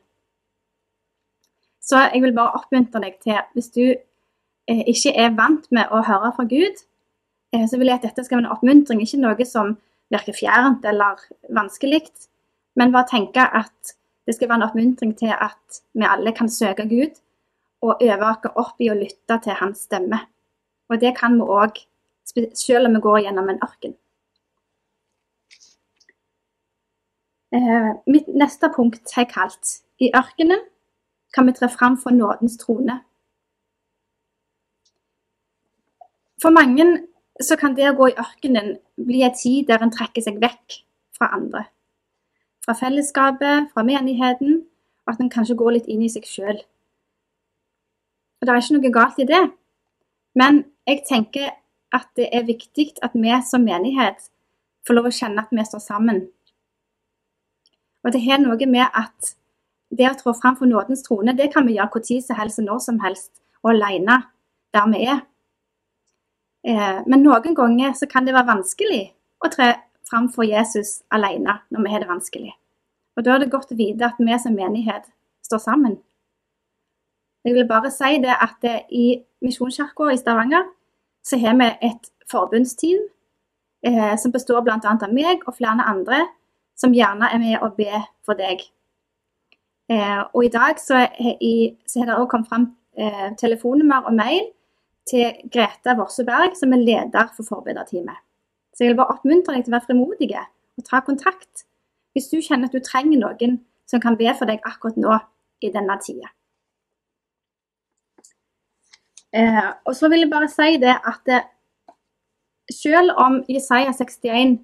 så 1.89 2.05
jeg 2.13 2.21
vil 2.23 2.35
bare 2.37 2.59
oppmuntre 2.59 3.01
deg 3.01 3.17
til, 3.25 3.39
hvis 3.57 3.71
du 3.73 3.85
eh, 3.89 4.83
ikke 4.93 5.15
er 5.17 5.37
vant 5.37 5.69
med 5.73 5.89
å 5.89 6.03
høre 6.05 6.33
fra 6.37 6.45
Gud, 6.49 6.83
eh, 7.55 7.65
så 7.65 7.81
vil 7.81 7.89
jeg 7.89 8.03
at 8.03 8.09
dette 8.11 8.25
skal 8.27 8.39
være 8.39 8.47
en 8.47 8.57
oppmuntring, 8.57 9.01
ikke 9.01 9.23
noe 9.23 9.47
som 9.49 9.77
virker 10.13 10.37
fjernt 10.37 10.85
eller 10.89 11.23
vanskelig, 11.57 12.05
men 12.77 12.93
bare 12.93 13.09
tenke 13.09 13.41
at 13.41 13.95
det 14.29 14.37
skal 14.37 14.51
være 14.51 14.61
en 14.61 14.69
oppmuntring 14.69 15.15
til 15.17 15.33
at 15.33 15.81
vi 15.97 16.05
alle 16.05 16.35
kan 16.37 16.53
søke 16.53 16.85
Gud 16.89 17.17
og 17.81 18.03
øve 18.05 18.29
oss 18.35 18.51
opp 18.53 18.83
i 18.85 18.91
å 18.93 18.97
lytte 18.99 19.39
til 19.45 19.57
hans 19.57 19.87
stemme. 19.89 20.21
Og 20.93 21.01
det 21.01 21.15
kan 21.17 21.37
vi 21.39 21.47
òg, 21.49 21.81
selv 22.29 22.89
om 22.89 22.97
vi 22.99 23.05
går 23.05 23.23
gjennom 23.25 23.49
en 23.49 23.61
ørken. 23.65 23.95
Eh, 27.57 27.93
mitt 28.05 28.29
neste 28.29 28.69
punkt 28.75 29.09
har 29.15 29.25
jeg 29.25 29.33
kalt 29.33 29.79
'I 30.01 30.11
ørkenen 30.13 30.61
kan 31.35 31.47
vi 31.47 31.53
tre 31.53 31.69
fram 31.69 31.99
for 32.01 32.11
nådens 32.11 32.57
trone. 32.61 33.01
For 36.43 36.51
mange 36.51 36.87
så 37.43 37.57
kan 37.57 37.75
det 37.77 37.89
å 37.91 37.97
gå 37.99 38.11
i 38.11 38.19
ørkenen 38.19 38.77
bli 38.97 39.23
en 39.27 39.35
tid 39.35 39.69
der 39.69 39.83
en 39.83 39.93
trekker 39.95 40.25
seg 40.25 40.41
vekk 40.43 40.81
fra 41.17 41.31
andre. 41.35 41.65
Fra 42.65 42.75
fellesskapet, 42.79 43.71
fra 43.73 43.85
menigheten, 43.87 44.63
og 45.07 45.15
at 45.15 45.23
en 45.23 45.31
kanskje 45.31 45.57
går 45.59 45.77
litt 45.77 45.89
inn 45.91 46.03
i 46.05 46.11
seg 46.13 46.27
sjøl. 46.29 46.59
Og 48.39 48.47
det 48.47 48.55
er 48.55 48.63
ikke 48.63 48.77
noe 48.77 48.95
galt 48.95 49.23
i 49.23 49.27
det, 49.29 49.45
men 50.39 50.63
jeg 50.87 51.05
tenker 51.09 51.55
at 51.95 52.11
det 52.19 52.29
er 52.35 52.47
viktig 52.47 52.91
at 53.03 53.15
vi 53.15 53.33
som 53.47 53.65
menighet 53.65 54.29
får 54.87 54.99
lov 54.99 55.09
å 55.09 55.15
kjenne 55.15 55.43
at 55.43 55.55
vi 55.55 55.65
står 55.65 55.83
sammen. 55.83 56.21
Og 58.05 58.13
det 58.15 58.23
har 58.25 58.41
noe 58.41 58.69
med 58.71 58.87
at 58.87 59.35
det 59.91 60.09
å 60.11 60.17
trå 60.19 60.35
fram 60.37 60.57
for 60.59 60.69
nådens 60.69 61.03
trone, 61.07 61.35
det 61.37 61.51
kan 61.53 61.67
vi 61.67 61.79
gjøre 61.79 62.03
når 62.03 62.21
som 62.27 62.37
helst 62.37 62.59
og 62.61 62.65
når 62.65 62.79
som 62.85 63.01
helst, 63.01 63.31
og 63.63 63.73
alene 63.73 64.23
der 64.75 64.89
vi 64.93 65.05
er. 65.07 65.21
Eh, 66.65 67.01
men 67.07 67.23
noen 67.23 67.55
ganger 67.55 67.95
så 67.97 68.07
kan 68.07 68.27
det 68.27 68.35
være 68.35 68.53
vanskelig 68.53 69.05
å 69.45 69.49
tre 69.49 69.75
fram 70.09 70.29
for 70.33 70.45
Jesus 70.45 71.03
alene 71.11 71.61
når 71.71 71.85
vi 71.85 71.93
har 71.93 72.01
det 72.03 72.09
vanskelig. 72.11 72.53
Og 73.17 73.25
Da 73.25 73.35
er 73.35 73.39
det 73.39 73.51
godt 73.51 73.73
å 73.73 73.79
vite 73.79 74.07
at 74.07 74.19
vi 74.19 74.39
som 74.39 74.55
menighet 74.55 75.09
står 75.43 75.59
sammen. 75.59 75.99
Jeg 77.45 77.55
vil 77.55 77.67
bare 77.67 77.91
si 77.91 78.19
det 78.23 78.35
at 78.35 78.65
i 78.91 79.23
Misjonskirka 79.43 80.13
i 80.13 80.19
Stavanger 80.19 80.67
så 81.25 81.39
har 81.39 81.57
vi 81.59 81.69
et 81.89 82.11
forbundsteam 82.31 83.07
eh, 83.87 84.17
som 84.19 84.33
består 84.33 84.61
bl.a. 84.63 84.79
av 84.83 85.13
meg 85.13 85.43
og 85.47 85.57
flere 85.57 85.87
andre 85.87 86.27
som 86.79 86.95
gjerne 86.95 87.31
er 87.33 87.39
med 87.39 87.63
og 87.63 87.77
ber 87.79 88.07
for 88.27 88.39
deg 88.39 88.67
Eh, 89.89 90.21
og 90.35 90.45
i 90.45 90.53
dag 90.53 90.81
så, 90.81 91.07
i, 91.41 91.73
så 91.89 92.01
har 92.01 92.11
det 92.11 92.17
også 92.17 92.31
kommet 92.35 92.49
fram 92.51 92.67
eh, 92.99 93.29
telefonnummer 93.41 94.09
og 94.09 94.15
mail 94.15 94.51
til 95.09 95.33
Grete 95.53 95.95
Vorseberg, 95.97 96.57
som 96.61 96.73
er 96.73 96.85
leder 96.85 97.31
for 97.37 97.47
forbederteamet. 97.49 98.21
Så 98.75 98.85
jeg 98.85 98.93
vil 98.93 99.01
bare 99.01 99.17
oppmuntre 99.17 99.57
deg 99.57 99.65
til 99.65 99.73
å 99.73 99.79
være 99.79 99.89
frimodige 99.89 100.45
og 100.79 100.85
ta 100.87 101.01
kontakt 101.03 101.65
hvis 102.15 102.29
du 102.31 102.41
kjenner 102.43 102.69
at 102.69 102.75
du 102.77 102.85
trenger 102.85 103.21
noen 103.21 103.61
som 103.89 104.03
kan 104.03 104.17
be 104.19 104.29
for 104.37 104.51
deg 104.51 104.63
akkurat 104.69 104.99
nå 105.01 105.17
i 105.65 105.71
denne 105.75 105.97
tida. 106.05 106.29
Eh, 109.33 109.69
og 109.85 109.97
så 109.97 110.09
vil 110.09 110.25
jeg 110.25 110.33
bare 110.33 110.49
si 110.53 110.79
det 110.81 110.95
at 110.95 111.21
det, 111.29 111.43
selv 112.73 113.17
om 113.17 113.43
Jesaja 113.49 113.93
61 113.97 114.59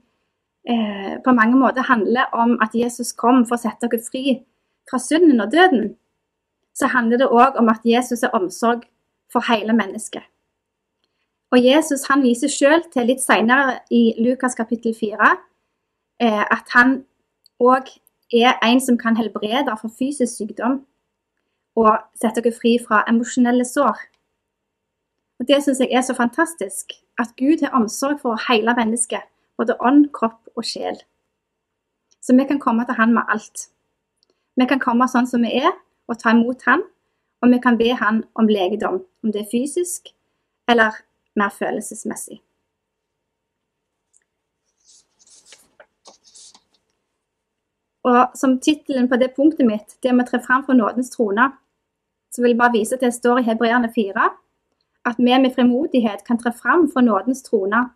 eh, 0.68 1.14
på 1.24 1.32
mange 1.36 1.56
måter 1.60 1.84
handler 1.88 2.32
om 2.32 2.56
at 2.64 2.76
Jesus 2.76 3.12
kom 3.16 3.44
for 3.48 3.56
å 3.56 3.64
sette 3.64 3.88
dere 3.88 4.04
fri 4.04 4.38
fra 4.90 4.98
synden 4.98 5.40
og 5.40 5.52
døden, 5.52 5.96
så 6.74 6.86
handler 6.86 7.18
det 7.18 7.28
òg 7.30 7.58
om 7.58 7.68
at 7.68 7.80
Jesus 7.84 8.22
er 8.22 8.34
omsorg 8.34 8.82
for 9.32 9.52
hele 9.52 9.72
mennesket. 9.72 10.22
Og 11.52 11.64
Jesus 11.64 12.06
han 12.10 12.22
viser 12.22 12.48
selv 12.48 12.88
til 12.92 13.06
litt 13.06 13.22
senere 13.22 13.78
i 13.90 14.14
Lukas 14.18 14.54
kapittel 14.58 14.94
4 15.00 15.36
eh, 16.20 16.42
at 16.42 16.66
han 16.74 17.04
òg 17.62 17.92
er 18.34 18.58
en 18.62 18.80
som 18.80 18.98
kan 18.98 19.16
helbrede 19.16 19.76
for 19.80 19.92
fysisk 19.98 20.36
sykdom 20.36 20.80
og 21.78 21.92
sette 22.18 22.42
dere 22.42 22.54
fri 22.54 22.76
fra 22.82 23.04
emosjonelle 23.10 23.64
sår. 23.64 23.98
Og 25.38 25.48
Det 25.48 25.62
syns 25.62 25.80
jeg 25.80 25.92
er 25.92 26.02
så 26.02 26.14
fantastisk, 26.14 26.92
at 27.18 27.34
Gud 27.38 27.62
har 27.62 27.74
omsorg 27.74 28.20
for 28.22 28.38
hele 28.48 28.74
mennesket, 28.74 29.22
både 29.56 29.76
ånd, 29.80 30.08
kropp 30.14 30.48
og 30.56 30.64
sjel. 30.64 30.98
Så 32.22 32.34
vi 32.36 32.46
kan 32.46 32.58
komme 32.58 32.84
til 32.84 32.94
Han 32.94 33.14
med 33.14 33.22
alt. 33.28 33.68
Vi 34.54 34.66
kan 34.70 34.82
komme 34.82 35.08
sånn 35.10 35.26
som 35.26 35.42
vi 35.42 35.50
er, 35.58 35.72
og 36.08 36.18
ta 36.20 36.34
imot 36.34 36.62
Han, 36.68 36.84
og 37.42 37.50
vi 37.52 37.60
kan 37.62 37.78
be 37.80 37.90
Han 37.98 38.22
om 38.38 38.48
legedom, 38.48 39.02
om 39.24 39.32
det 39.32 39.44
er 39.44 39.50
fysisk 39.50 40.12
eller 40.70 40.96
mer 41.36 41.50
følelsesmessig. 41.52 42.38
Og 48.04 48.36
som 48.36 48.58
tittelen 48.60 49.08
på 49.08 49.16
det 49.16 49.32
punktet 49.36 49.66
mitt, 49.66 49.96
det 50.02 50.12
med 50.12 50.26
å 50.26 50.34
tre 50.34 50.40
fram 50.44 50.64
for 50.66 50.76
nådens 50.76 51.10
trone, 51.14 51.48
så 52.30 52.42
vil 52.42 52.52
jeg 52.52 52.60
bare 52.60 52.76
vise 52.76 52.98
til 52.98 53.08
det 53.08 53.16
står 53.16 53.40
i 53.40 53.46
Hebreerne 53.46 53.88
4, 53.94 54.30
at 55.08 55.20
vi 55.20 55.36
med 55.40 55.52
frimodighet 55.56 56.24
kan 56.26 56.40
tre 56.40 56.52
fram 56.52 56.86
for 56.92 57.04
nådens 57.04 57.42
trone 57.46 57.86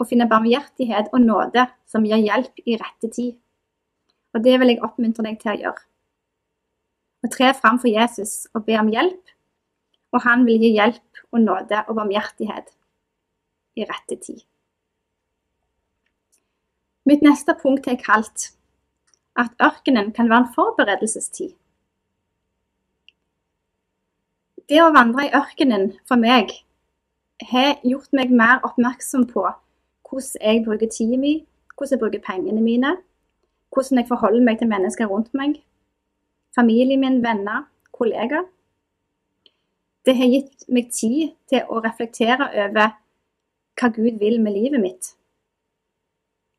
og 0.00 0.08
finne 0.08 0.28
barmhjertighet 0.28 1.12
og 1.12 1.22
nåde 1.22 1.66
som 1.88 2.06
gir 2.08 2.22
hjelp 2.24 2.64
i 2.66 2.78
rette 2.80 3.10
tid. 3.12 3.36
Og 4.34 4.42
det 4.44 4.56
vil 4.60 4.72
jeg 4.72 4.82
oppmuntre 4.82 5.24
deg 5.26 5.38
til 5.42 5.52
å 5.52 5.60
gjøre. 5.62 5.84
Og 7.24 7.32
tre 7.32 7.52
fram 7.56 7.78
for 7.80 7.88
Jesus 7.88 8.44
og 8.52 8.66
be 8.66 8.76
om 8.80 8.90
hjelp, 8.92 9.30
og 10.12 10.24
han 10.26 10.44
vil 10.46 10.60
gi 10.62 10.74
hjelp 10.76 11.22
og 11.32 11.40
nåde 11.42 11.84
og 11.88 11.96
barmhjertighet 11.98 12.74
i 13.80 13.86
rette 13.88 14.18
tid. 14.20 14.42
Mitt 17.08 17.24
neste 17.24 17.56
punkt 17.60 17.88
er 17.90 18.00
kalt 18.00 18.50
at 19.36 19.54
ørkenen 19.62 20.12
kan 20.14 20.30
være 20.30 20.44
en 20.44 20.52
forberedelsestid. 20.54 21.54
Det 24.68 24.78
å 24.80 24.92
vandre 24.94 25.26
i 25.26 25.34
ørkenen 25.36 25.90
for 26.08 26.20
meg 26.20 26.54
har 27.50 27.82
gjort 27.84 28.14
meg 28.16 28.32
mer 28.32 28.62
oppmerksom 28.64 29.26
på 29.28 29.42
hvordan 29.44 30.40
jeg 30.40 30.62
bruker 30.64 30.88
tida 30.92 31.18
mi, 31.20 31.34
hvordan 31.74 31.96
jeg 31.96 32.00
bruker 32.00 32.24
pengene 32.24 32.62
mine, 32.64 32.94
hvordan 33.74 33.98
jeg 34.00 34.08
forholder 34.08 34.44
meg 34.46 34.58
til 34.58 34.70
mennesker 34.70 35.10
rundt 35.10 35.34
meg, 35.34 35.58
familien 36.54 37.00
min, 37.00 37.22
venner, 37.22 37.66
kollegaer. 37.92 38.46
Det 40.06 40.16
har 40.16 40.30
gitt 40.30 40.66
meg 40.68 40.90
tid 40.92 41.34
til 41.50 41.66
å 41.68 41.80
reflektere 41.82 42.50
over 42.66 42.94
hva 43.74 43.90
Gud 43.94 44.18
vil 44.20 44.40
med 44.42 44.54
livet 44.54 44.80
mitt. 44.80 45.14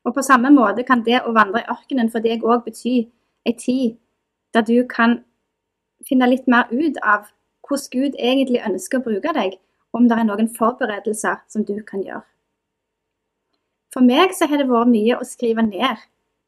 Og 0.06 0.14
på 0.14 0.22
samme 0.22 0.50
måte 0.54 0.84
kan 0.86 1.02
det 1.06 1.22
å 1.24 1.34
vandre 1.34 1.64
i 1.64 1.70
ørkenen 1.72 2.10
for 2.12 2.22
deg 2.22 2.44
òg 2.44 2.66
bety 2.66 2.96
ei 3.46 3.54
tid 3.58 3.96
der 4.54 4.66
du 4.66 4.76
kan 4.88 5.20
finne 6.06 6.28
litt 6.30 6.46
mer 6.50 6.70
ut 6.70 6.98
av 7.02 7.30
hvordan 7.66 7.90
Gud 7.92 8.18
egentlig 8.18 8.62
ønsker 8.62 9.00
å 9.00 9.06
bruke 9.06 9.32
deg, 9.34 9.56
om 9.92 10.06
det 10.08 10.18
er 10.18 10.28
noen 10.28 10.48
forberedelser 10.54 11.40
som 11.50 11.64
du 11.66 11.74
kan 11.86 12.04
gjøre. 12.04 12.22
For 13.92 14.04
meg 14.04 14.34
så 14.36 14.46
har 14.46 14.60
det 14.60 14.68
vært 14.70 14.92
mye 14.92 15.16
å 15.18 15.26
skrive 15.26 15.64
ned 15.66 16.04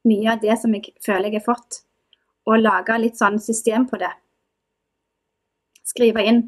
mye 0.06 0.32
av 0.32 0.40
det 0.42 0.54
som 0.60 0.74
jeg 0.74 0.94
føler 1.04 1.32
jeg 1.32 1.40
har 1.40 1.48
fått, 1.48 1.82
og 2.48 2.62
lage 2.62 2.96
litt 3.00 3.18
sånn 3.18 3.38
system 3.42 3.86
på 3.88 3.98
det. 4.00 4.12
Skrive 5.88 6.24
inn. 6.24 6.42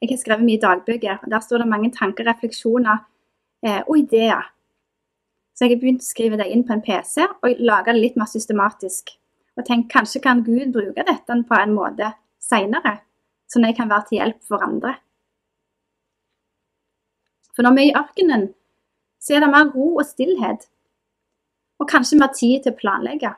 Jeg 0.00 0.14
har 0.14 0.20
skrevet 0.20 0.46
mye 0.46 0.60
dagbøker, 0.60 1.24
der 1.28 1.44
står 1.44 1.62
det 1.62 1.70
mange 1.70 1.90
tanker, 1.92 2.24
refleksjoner 2.24 3.02
eh, 3.66 3.82
og 3.82 3.98
ideer. 4.00 4.46
Så 5.52 5.66
jeg 5.66 5.74
har 5.74 5.82
begynt 5.82 6.04
å 6.04 6.08
skrive 6.08 6.38
det 6.40 6.48
inn 6.48 6.62
på 6.64 6.72
en 6.72 6.80
PC 6.84 7.26
og 7.26 7.58
lage 7.60 7.92
det 7.92 8.00
litt 8.00 8.16
mer 8.16 8.30
systematisk. 8.30 9.12
Og 9.58 9.66
tenk 9.66 9.90
kanskje 9.92 10.22
kan 10.24 10.40
Gud 10.46 10.72
bruke 10.72 11.04
dette 11.04 11.36
på 11.44 11.58
en 11.58 11.74
måte 11.76 12.14
seinere, 12.40 12.96
sånn 13.50 13.66
at 13.66 13.74
jeg 13.74 13.80
kan 13.82 13.90
være 13.90 14.08
til 14.08 14.20
hjelp 14.22 14.40
for 14.48 14.64
andre. 14.64 14.94
For 17.52 17.66
når 17.66 17.76
vi 17.76 17.82
er 17.84 17.90
i 17.90 17.98
ørkenen, 18.00 18.46
så 19.20 19.36
er 19.36 19.44
det 19.44 19.50
mer 19.52 19.68
ro 19.74 19.90
og 19.98 20.06
stillhet. 20.08 20.64
Og 21.80 21.88
kanskje 21.88 22.18
mer 22.20 22.32
tid 22.36 22.64
til 22.64 22.74
å 22.74 22.78
planlegge. 22.80 23.32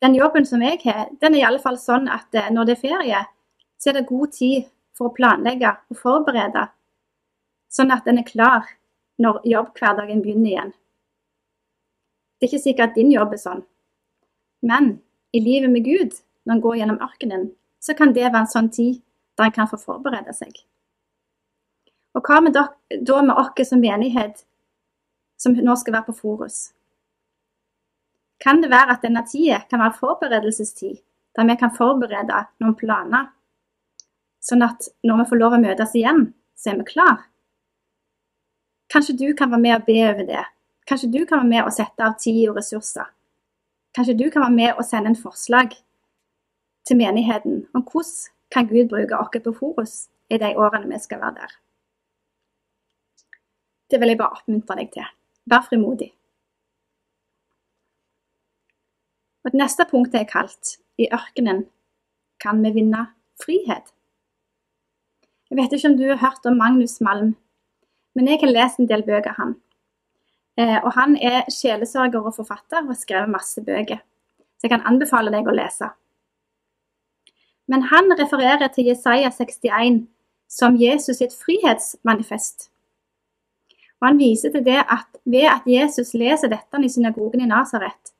Den 0.00 0.16
jobben 0.16 0.46
som 0.48 0.62
jeg 0.64 0.80
har, 0.86 1.08
den 1.20 1.34
er 1.36 1.42
i 1.42 1.46
alle 1.46 1.60
fall 1.60 1.76
sånn 1.78 2.08
at 2.08 2.34
eh, 2.34 2.48
når 2.52 2.68
det 2.68 2.76
er 2.76 2.84
ferie, 2.86 3.22
så 3.80 3.90
er 3.90 3.98
det 3.98 4.08
god 4.08 4.32
tid 4.32 4.68
for 4.96 5.10
å 5.10 5.16
planlegge 5.16 5.74
og 5.92 5.98
forberede, 6.00 6.66
sånn 7.72 7.92
at 7.92 8.08
en 8.08 8.20
er 8.20 8.28
klar 8.28 8.68
når 9.20 9.42
jobbhverdagen 9.48 10.22
begynner 10.24 10.50
igjen. 10.50 10.72
Det 12.40 12.48
er 12.48 12.50
ikke 12.50 12.64
sikkert 12.64 12.92
at 12.92 12.96
din 12.96 13.12
jobb 13.12 13.36
er 13.36 13.42
sånn, 13.42 13.62
men 14.64 14.94
i 15.36 15.40
livet 15.44 15.72
med 15.72 15.84
Gud, 15.84 16.16
når 16.44 16.56
en 16.56 16.62
går 16.64 16.76
gjennom 16.80 17.02
ørkenen, 17.04 17.48
så 17.80 17.94
kan 17.96 18.12
det 18.16 18.26
være 18.26 18.44
en 18.44 18.52
sånn 18.52 18.72
tid 18.72 19.00
der 19.38 19.48
en 19.48 19.56
kan 19.56 19.68
få 19.68 19.78
forberede 19.80 20.32
seg. 20.36 20.52
Og 22.16 22.24
hva 22.26 22.40
med 22.42 22.56
da 22.56 22.66
med 23.22 23.36
oss 23.36 23.68
som 23.68 23.80
menighet, 23.80 24.44
som 25.40 25.56
nå 25.56 25.76
skal 25.80 25.96
være 25.96 26.10
på 26.10 26.16
Forus? 26.20 26.58
Kan 28.40 28.62
det 28.62 28.70
være 28.72 28.96
at 28.96 29.04
denne 29.04 29.22
tida 29.28 29.62
kan 29.70 29.82
være 29.82 29.98
forberedelsestid, 30.00 31.00
der 31.36 31.48
vi 31.48 31.56
kan 31.60 31.72
forberede 31.76 32.44
noen 32.60 32.76
planer, 32.76 33.28
sånn 34.40 34.64
at 34.64 34.88
når 35.04 35.22
vi 35.22 35.28
får 35.30 35.40
lov 35.40 35.56
å 35.56 35.60
møtes 35.60 35.92
igjen, 35.96 36.30
så 36.56 36.72
er 36.72 36.80
vi 36.80 36.88
klar? 36.88 37.26
Kanskje 38.90 39.16
du 39.20 39.28
kan 39.38 39.52
være 39.52 39.64
med 39.64 39.76
og 39.76 39.86
be 39.86 39.98
over 40.08 40.26
det. 40.26 40.44
Kanskje 40.88 41.12
du 41.12 41.20
kan 41.22 41.42
være 41.42 41.52
med 41.52 41.68
og 41.68 41.74
sette 41.76 42.02
av 42.02 42.16
tid 42.18 42.48
og 42.50 42.56
ressurser. 42.58 43.06
Kanskje 43.94 44.16
du 44.18 44.26
kan 44.30 44.42
være 44.46 44.56
med 44.56 44.72
og 44.74 44.86
sende 44.86 45.12
en 45.12 45.20
forslag 45.20 45.76
til 46.88 46.98
menigheten 46.98 47.64
om 47.74 47.84
hvordan 47.84 48.36
kan 48.50 48.66
Gud 48.66 48.88
bruke 48.90 49.18
oss 49.18 49.44
på 49.44 49.52
Forus 49.54 49.94
i 50.30 50.38
de 50.38 50.54
årene 50.58 50.90
vi 50.90 50.98
skal 50.98 51.20
være 51.20 51.36
der. 51.38 51.52
Det 53.90 54.00
vil 54.00 54.12
jeg 54.12 54.18
bare 54.18 54.38
oppmuntre 54.38 54.76
deg 54.80 54.92
til. 54.94 55.06
Vær 55.50 55.66
frimodig. 55.66 56.12
Og 59.44 59.52
det 59.52 59.58
neste 59.58 59.86
punktet 59.90 60.20
er 60.20 60.28
kalt 60.28 60.76
'I 60.98 61.08
ørkenen 61.12 61.64
kan 62.40 62.62
vi 62.62 62.70
vinne 62.70 63.06
frihet'. 63.42 63.92
Jeg 65.50 65.56
vet 65.58 65.72
ikke 65.72 65.88
om 65.88 65.96
du 65.96 66.06
har 66.08 66.22
hørt 66.26 66.46
om 66.46 66.56
Magnus 66.56 67.00
Malm, 67.00 67.36
men 68.14 68.28
jeg 68.28 68.38
har 68.40 68.52
lest 68.52 68.78
en 68.78 68.88
del 68.88 69.02
bøker 69.02 69.32
han. 69.32 69.56
Eh, 70.58 70.78
og 70.84 70.92
han 70.92 71.16
er 71.16 71.42
sjelesørger 71.50 72.20
og 72.20 72.34
forfatter 72.34 72.82
og 72.82 72.86
har 72.86 72.94
skrevet 72.94 73.30
masse 73.30 73.64
bøker, 73.64 73.98
så 74.56 74.62
jeg 74.62 74.70
kan 74.70 74.86
anbefale 74.86 75.32
deg 75.32 75.48
å 75.48 75.56
lese. 75.56 75.90
Men 77.66 77.82
han 77.82 78.12
refererer 78.18 78.68
til 78.68 78.84
Jesaja 78.90 79.30
61 79.30 80.08
som 80.48 80.76
Jesus 80.76 81.16
sitt 81.16 81.34
frihetsmanifest. 81.44 82.70
Og 84.00 84.08
Han 84.08 84.18
viser 84.18 84.50
til 84.50 84.64
det 84.64 84.80
at 84.80 85.20
ved 85.24 85.46
at 85.50 85.66
Jesus 85.68 86.14
leser 86.14 86.48
dette 86.48 86.84
i 86.84 86.88
synagogen 86.88 87.40
i 87.40 87.46
Nasaret, 87.46 88.14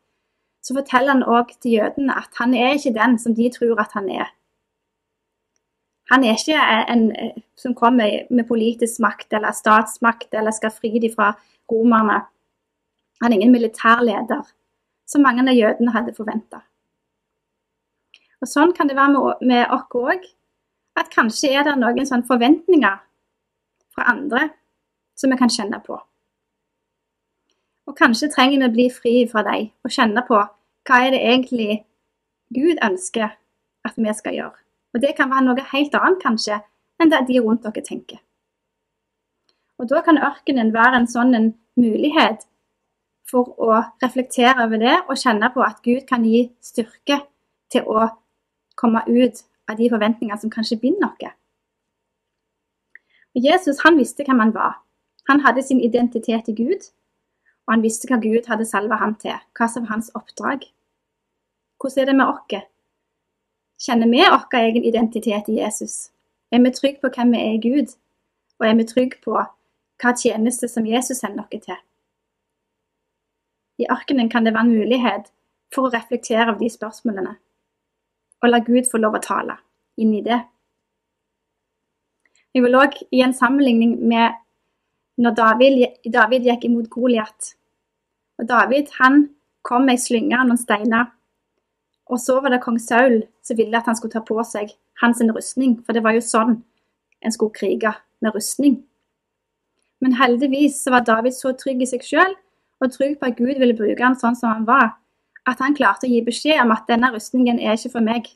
så 0.63 0.75
forteller 0.77 1.17
han 1.17 1.25
òg 1.25 1.55
til 1.61 1.79
jødene 1.79 2.17
at 2.21 2.37
han 2.37 2.55
er 2.55 2.77
ikke 2.77 2.93
den 2.93 3.19
som 3.19 3.35
de 3.35 3.49
tror 3.53 3.81
at 3.81 3.93
han 3.97 4.11
er. 4.13 4.29
Han 6.11 6.25
er 6.25 6.37
ikke 6.37 6.59
en 6.93 7.05
som 7.57 7.75
kommer 7.75 8.27
med 8.31 8.49
politisk 8.49 9.01
makt 9.01 9.33
eller 9.33 9.55
statsmakt 9.57 10.35
eller 10.35 10.51
skal 10.51 10.75
fri 10.75 10.99
dem 10.99 11.15
fra 11.15 11.33
romerne. 11.71 12.21
Han 13.23 13.33
er 13.33 13.37
ingen 13.37 13.53
militærleder, 13.53 14.43
som 15.07 15.23
mange 15.23 15.47
av 15.47 15.57
jødene 15.57 15.95
hadde 15.95 16.17
forventa. 16.17 16.65
Og 18.41 18.49
Sånn 18.49 18.73
kan 18.77 18.89
det 18.89 18.97
være 18.97 19.37
med, 19.41 19.67
oss 19.71 19.89
òg. 19.95 20.25
At 20.99 21.13
kanskje 21.15 21.53
er 21.55 21.65
det 21.65 21.77
noen 21.79 22.25
forventninger 22.27 22.97
fra 23.95 24.09
andre 24.11 24.49
som 25.21 25.33
vi 25.33 25.39
kan 25.41 25.53
kjenne 25.53 25.81
på. 25.85 25.99
Og 27.89 27.97
kanskje 27.99 28.31
trenger 28.33 28.63
vi 28.63 28.69
å 28.69 28.75
bli 28.75 28.89
fri 28.95 29.15
fra 29.29 29.45
dem 29.47 29.69
og 29.85 29.93
kjenne 29.93 30.25
på 30.27 30.41
hva 30.41 30.99
er 31.05 31.13
det 31.15 31.21
egentlig 31.21 31.81
Gud 32.55 32.81
ønsker 32.83 33.29
at 33.87 33.97
vi 33.97 34.15
skal 34.17 34.37
gjøre. 34.37 34.59
Og 34.95 35.03
det 35.03 35.15
kan 35.17 35.31
være 35.31 35.47
noe 35.47 35.67
helt 35.71 35.95
annet, 35.95 36.23
kanskje, 36.23 36.59
enn 37.01 37.13
det 37.13 37.21
de 37.29 37.41
rundt 37.41 37.63
dere 37.67 37.85
tenker. 37.87 38.19
Og 39.79 39.89
da 39.89 40.03
kan 40.05 40.19
ørkenen 40.21 40.75
være 40.75 41.01
en 41.01 41.09
sånn 41.09 41.37
en 41.37 41.53
mulighet 41.81 42.43
for 43.31 43.55
å 43.63 43.79
reflektere 44.03 44.67
over 44.67 44.83
det 44.83 44.97
og 45.07 45.21
kjenne 45.21 45.49
på 45.55 45.63
at 45.65 45.79
Gud 45.87 46.03
kan 46.09 46.27
gi 46.27 46.49
styrke 46.65 47.21
til 47.73 47.87
å 47.87 48.09
komme 48.81 49.05
ut 49.07 49.45
av 49.71 49.79
de 49.79 49.89
forventningene 49.93 50.41
som 50.43 50.53
kanskje 50.53 50.81
binder. 50.83 51.33
Og 53.31 53.47
Jesus 53.47 53.81
han 53.85 53.99
visste 54.01 54.27
hvem 54.27 54.43
han 54.43 54.55
var. 54.55 54.81
Han 55.31 55.41
hadde 55.41 55.63
sin 55.63 55.81
identitet 55.81 56.49
i 56.49 56.55
Gud, 56.59 56.91
og 57.67 57.75
han 57.75 57.83
visste 57.87 58.09
hva 58.11 58.17
Gud 58.19 58.49
hadde 58.51 58.67
salva 58.67 58.97
han 58.99 59.13
til, 59.15 59.37
hva 59.55 59.69
som 59.71 59.85
var 59.85 59.95
hans 59.95 60.09
oppdrag. 60.19 60.65
Hvordan 61.79 62.03
er 62.03 62.09
det 62.09 62.17
med 62.19 62.33
oss? 62.33 62.65
Kjenner 63.81 64.11
vi 64.11 64.25
vår 64.27 64.57
egen 64.59 64.85
identitet 64.91 65.49
i 65.49 65.61
Jesus? 65.61 66.11
Er 66.51 66.59
vi 66.65 66.73
trygge 66.75 66.99
på 67.05 67.13
hvem 67.15 67.31
vi 67.37 67.45
er 67.45 67.55
i 67.55 67.63
Gud? 67.63 67.95
Og 68.59 68.67
er 68.67 68.75
vi 68.75 68.89
trygge 68.91 69.23
på 69.23 69.39
hva 69.39 70.15
tjeneste 70.19 70.69
som 70.69 70.89
Jesus 70.89 71.23
sender 71.23 71.47
oss 71.47 71.63
til? 71.69 71.79
I 73.79 73.87
arkenen 73.87 74.29
kan 74.29 74.45
det 74.45 74.57
være 74.59 74.67
en 74.67 74.75
mulighet 74.83 75.31
for 75.73 75.87
å 75.87 75.95
reflektere 75.95 76.51
over 76.51 76.59
de 76.59 76.75
spørsmålene, 76.75 77.37
og 78.43 78.51
la 78.51 78.59
Gud 78.67 78.91
få 78.91 78.99
lov 78.99 79.15
å 79.15 79.23
tale 79.23 79.61
inn 79.97 80.11
i 80.19 80.27
det. 80.27 80.43
Jeg 82.51 82.67
vil 82.67 82.83
òg 82.83 82.99
gi 83.15 83.23
en 83.23 83.37
sammenligning 83.37 84.01
med 84.11 84.40
når 85.19 85.35
David, 85.37 85.85
David 86.13 86.47
gikk 86.49 86.67
imot 86.69 86.91
Goliat. 86.93 87.55
Og 88.39 88.49
David 88.49 88.93
han 89.01 89.29
kom 89.67 89.87
med 89.89 89.99
ei 89.99 90.03
slynge 90.03 90.39
og 90.39 90.49
noen 90.49 90.61
steiner. 90.61 91.11
Og 92.11 92.21
så 92.21 92.41
var 92.41 92.55
det 92.55 92.63
kong 92.65 92.79
Saul 92.81 93.21
som 93.45 93.59
ville 93.59 93.77
at 93.77 93.87
han 93.87 93.99
skulle 93.99 94.15
ta 94.15 94.23
på 94.25 94.39
seg 94.47 94.73
hans 95.03 95.21
rustning, 95.35 95.79
for 95.85 95.97
det 95.97 96.05
var 96.05 96.17
jo 96.17 96.25
sånn 96.25 96.59
en 97.21 97.33
skulle 97.33 97.57
krige, 97.57 97.93
med 98.21 98.35
rustning. 98.35 98.83
Men 100.01 100.13
heldigvis 100.17 100.83
så 100.85 100.93
var 100.93 101.05
David 101.05 101.33
så 101.37 101.53
trygg 101.57 101.83
i 101.85 101.89
seg 101.89 102.05
sjøl 102.05 102.35
og 102.81 102.93
trygg 102.93 103.19
på 103.21 103.29
at 103.29 103.37
Gud 103.37 103.61
ville 103.61 103.77
bruke 103.77 104.05
han 104.05 104.17
sånn 104.17 104.37
som 104.37 104.53
han 104.53 104.67
var, 104.69 104.95
at 105.49 105.61
han 105.61 105.77
klarte 105.77 106.09
å 106.09 106.11
gi 106.11 106.21
beskjed 106.25 106.61
om 106.63 106.73
at 106.75 106.89
denne 106.89 107.13
rustningen 107.15 107.61
er 107.61 107.77
ikke 107.77 107.95
for 107.97 108.05
meg. 108.05 108.29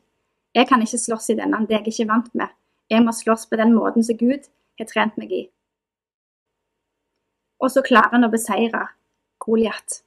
Jeg 0.57 0.69
kan 0.69 0.85
ikke 0.85 1.01
slåss 1.01 1.33
i 1.33 1.39
denne, 1.41 1.65
det 1.69 1.77
er 1.77 1.83
jeg 1.83 1.95
ikke 1.95 2.11
vant 2.13 2.31
med. 2.37 2.53
Jeg 2.93 3.05
må 3.05 3.13
slåss 3.17 3.49
på 3.49 3.61
den 3.61 3.75
måten 3.77 4.05
som 4.05 4.17
Gud 4.21 4.49
har 4.81 4.89
trent 4.89 5.17
meg 5.21 5.33
i. 5.33 5.43
Og 7.65 7.73
så 7.73 7.83
klarer 7.85 8.13
han 8.13 8.27
å 8.27 8.33
beseire 8.33 8.83
Goliat. 9.41 10.03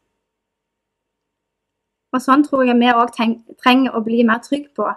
Og 2.13 2.23
sånn 2.23 2.45
tror 2.45 2.63
jeg 2.65 2.77
vi 2.79 2.93
òg 2.93 3.13
trenger 3.13 3.95
å 3.97 4.03
bli 4.05 4.23
mer 4.25 4.39
trygge 4.45 4.71
på 4.77 4.87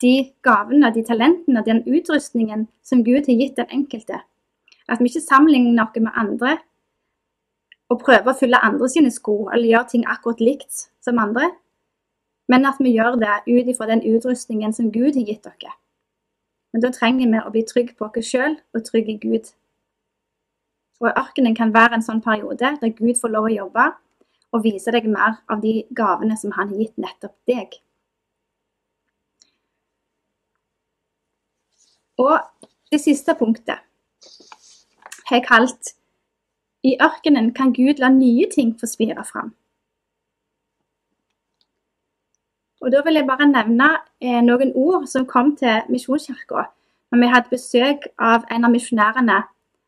de 0.00 0.12
gavene, 0.44 0.92
de 0.94 1.02
talentene, 1.04 1.64
den 1.64 1.82
utrustningen 1.88 2.66
som 2.86 3.02
Gud 3.04 3.28
har 3.28 3.40
gitt 3.40 3.56
den 3.58 3.72
enkelte. 3.72 4.22
At 4.88 5.00
vi 5.00 5.10
ikke 5.10 5.24
sammenligner 5.24 5.76
noe 5.76 6.04
med 6.04 6.16
andre, 6.16 6.58
og 7.90 8.00
prøver 8.04 8.30
å 8.30 8.38
fylle 8.38 8.60
andre 8.62 8.88
sine 8.88 9.10
sko 9.10 9.48
eller 9.50 9.66
gjøre 9.66 9.90
ting 9.92 10.06
akkurat 10.06 10.40
likt 10.40 10.86
som 11.02 11.18
andre, 11.18 11.50
men 12.50 12.66
at 12.66 12.78
vi 12.82 12.94
gjør 12.94 13.18
det 13.18 13.40
ut 13.48 13.70
ifra 13.70 13.88
den 13.90 14.02
utrustningen 14.06 14.72
som 14.74 14.92
Gud 14.94 15.18
har 15.18 15.26
gitt 15.26 15.46
dere. 15.46 15.74
Men 16.72 16.84
da 16.84 16.92
trenger 16.94 17.32
vi 17.32 17.42
å 17.42 17.50
bli 17.50 17.64
trygge 17.66 17.96
på 17.98 18.06
oss 18.06 18.30
sjøl 18.30 18.56
og 18.74 18.86
trygge 18.86 19.16
i 19.16 19.20
Gud. 19.22 19.50
Og 21.00 21.08
Ørkenen 21.08 21.56
kan 21.56 21.72
være 21.74 21.96
en 21.96 22.04
sånn 22.04 22.22
periode 22.24 22.74
der 22.80 22.96
Gud 22.96 23.16
får 23.20 23.32
lov 23.32 23.48
å 23.48 23.54
jobbe 23.54 23.86
og 24.52 24.64
vise 24.64 24.92
deg 24.92 25.06
mer 25.08 25.38
av 25.48 25.62
de 25.62 25.84
gavene 25.96 26.36
som 26.36 26.52
han 26.56 26.72
har 26.72 26.82
gitt 26.82 26.98
nettopp 27.00 27.36
deg. 27.48 27.78
Og 32.20 32.36
det 32.92 33.00
siste 33.00 33.34
punktet 33.38 33.80
har 35.30 35.38
jeg 35.38 35.46
kalt 35.46 35.94
i 36.84 36.96
ørkenen 37.00 37.52
kan 37.54 37.72
Gud 37.76 38.00
la 38.00 38.10
nye 38.12 38.48
ting 38.52 38.74
få 38.80 38.88
spire 38.90 39.24
fram. 39.24 39.54
Og 42.80 42.92
Da 42.92 43.02
vil 43.04 43.14
jeg 43.14 43.28
bare 43.28 43.46
nevne 43.46 43.88
eh, 44.20 44.40
noen 44.40 44.72
ord 44.74 45.06
som 45.06 45.26
kom 45.28 45.56
til 45.56 45.82
Misjonskirka 45.92 46.64
når 47.10 47.20
vi 47.20 47.32
hadde 47.32 47.52
besøk 47.52 48.06
av 48.18 48.46
en 48.50 48.64
av 48.64 48.72
misjonærene 48.72 49.42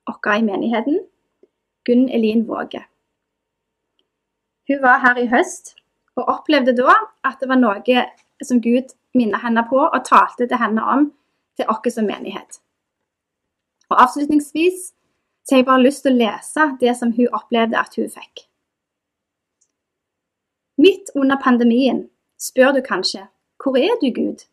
våre 0.08 0.38
i 0.38 0.42
menigheten, 0.42 1.00
Gunn 1.84 2.08
Elin 2.08 2.46
Våge. 2.48 2.84
Hun 4.68 4.82
var 4.82 4.98
her 5.02 5.18
i 5.18 5.26
høst 5.26 5.74
og 6.16 6.28
opplevde 6.28 6.74
da 6.78 6.94
at 7.26 7.40
det 7.40 7.48
var 7.50 7.58
noe 7.60 8.04
som 8.42 8.60
Gud 8.62 8.94
minnet 9.14 9.42
henne 9.42 9.64
på 9.68 9.80
og 9.82 10.04
talte 10.06 10.46
til 10.46 10.60
henne 10.60 10.84
om 10.94 11.10
til 11.58 11.68
oss 11.68 11.94
som 11.94 12.06
menighet. 12.06 12.60
Og 13.90 13.98
Avslutningsvis 14.02 14.92
så 15.44 15.58
jeg 15.58 15.66
bare 15.66 15.82
lyst 15.82 16.04
til 16.06 16.14
å 16.14 16.20
lese 16.20 16.68
det 16.80 16.94
som 16.96 17.12
hun 17.16 17.34
opplevde 17.34 17.78
at 17.78 17.96
hun 17.98 18.08
fikk. 18.10 18.46
Midt 20.78 21.10
under 21.18 21.36
pandemien 21.42 22.06
spør 22.40 22.78
du 22.78 22.82
kanskje 22.86 23.26
hvor 23.62 23.76
er 23.78 23.94
du, 24.00 24.08
Gud? 24.10 24.46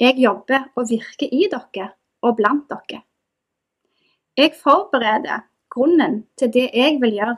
Jeg 0.00 0.18
jobber 0.18 0.64
og 0.74 0.88
virker 0.90 1.30
i 1.30 1.46
dere 1.50 1.92
og 2.22 2.38
blant 2.38 2.64
dere. 2.70 3.02
Jeg 4.36 4.54
forbereder 4.56 5.44
grunnen 5.70 6.22
til 6.38 6.52
det 6.52 6.70
jeg 6.74 7.00
vil 7.00 7.16
gjøre. 7.18 7.36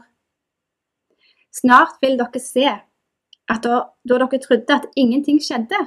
Snart 1.54 1.98
vil 2.02 2.18
dere 2.18 2.42
se 2.42 2.66
at 2.70 3.66
da, 3.66 3.80
da 4.09 4.18
dere 4.22 4.40
trodde 4.42 4.76
at 4.76 4.87
ingenting 4.96 5.40
skjedde, 5.42 5.80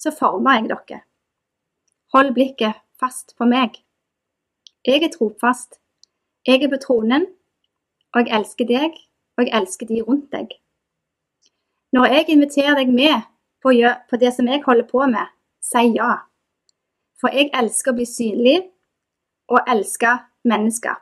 så 0.00 0.12
forma 0.16 0.56
jeg 0.56 0.70
dere. 0.70 1.02
Hold 2.14 2.32
blikket 2.34 2.80
fast 3.00 3.36
på 3.36 3.44
meg. 3.48 3.76
Jeg 4.86 5.04
er 5.04 5.12
trofast. 5.12 5.76
Jeg 6.46 6.62
er 6.64 6.72
på 6.72 6.80
tronen, 6.80 7.26
og 8.14 8.24
jeg 8.24 8.32
elsker 8.38 8.64
deg, 8.64 8.96
og 9.36 9.44
jeg 9.44 9.52
elsker 9.60 9.86
de 9.86 10.00
rundt 10.02 10.32
deg. 10.32 10.56
Når 11.92 12.06
jeg 12.14 12.28
inviterer 12.32 12.80
deg 12.80 12.88
med 12.88 13.28
på, 13.60 13.74
på 14.08 14.16
det 14.16 14.32
som 14.34 14.48
jeg 14.48 14.64
holder 14.64 14.88
på 14.88 15.04
med, 15.06 15.28
si 15.60 15.84
ja. 15.98 16.14
For 17.20 17.28
jeg 17.36 17.52
elsker 17.52 17.92
å 17.92 17.98
bli 17.98 18.08
synlig, 18.08 18.56
og 19.52 19.68
elsker 19.68 20.29
mennesker. 20.44 20.96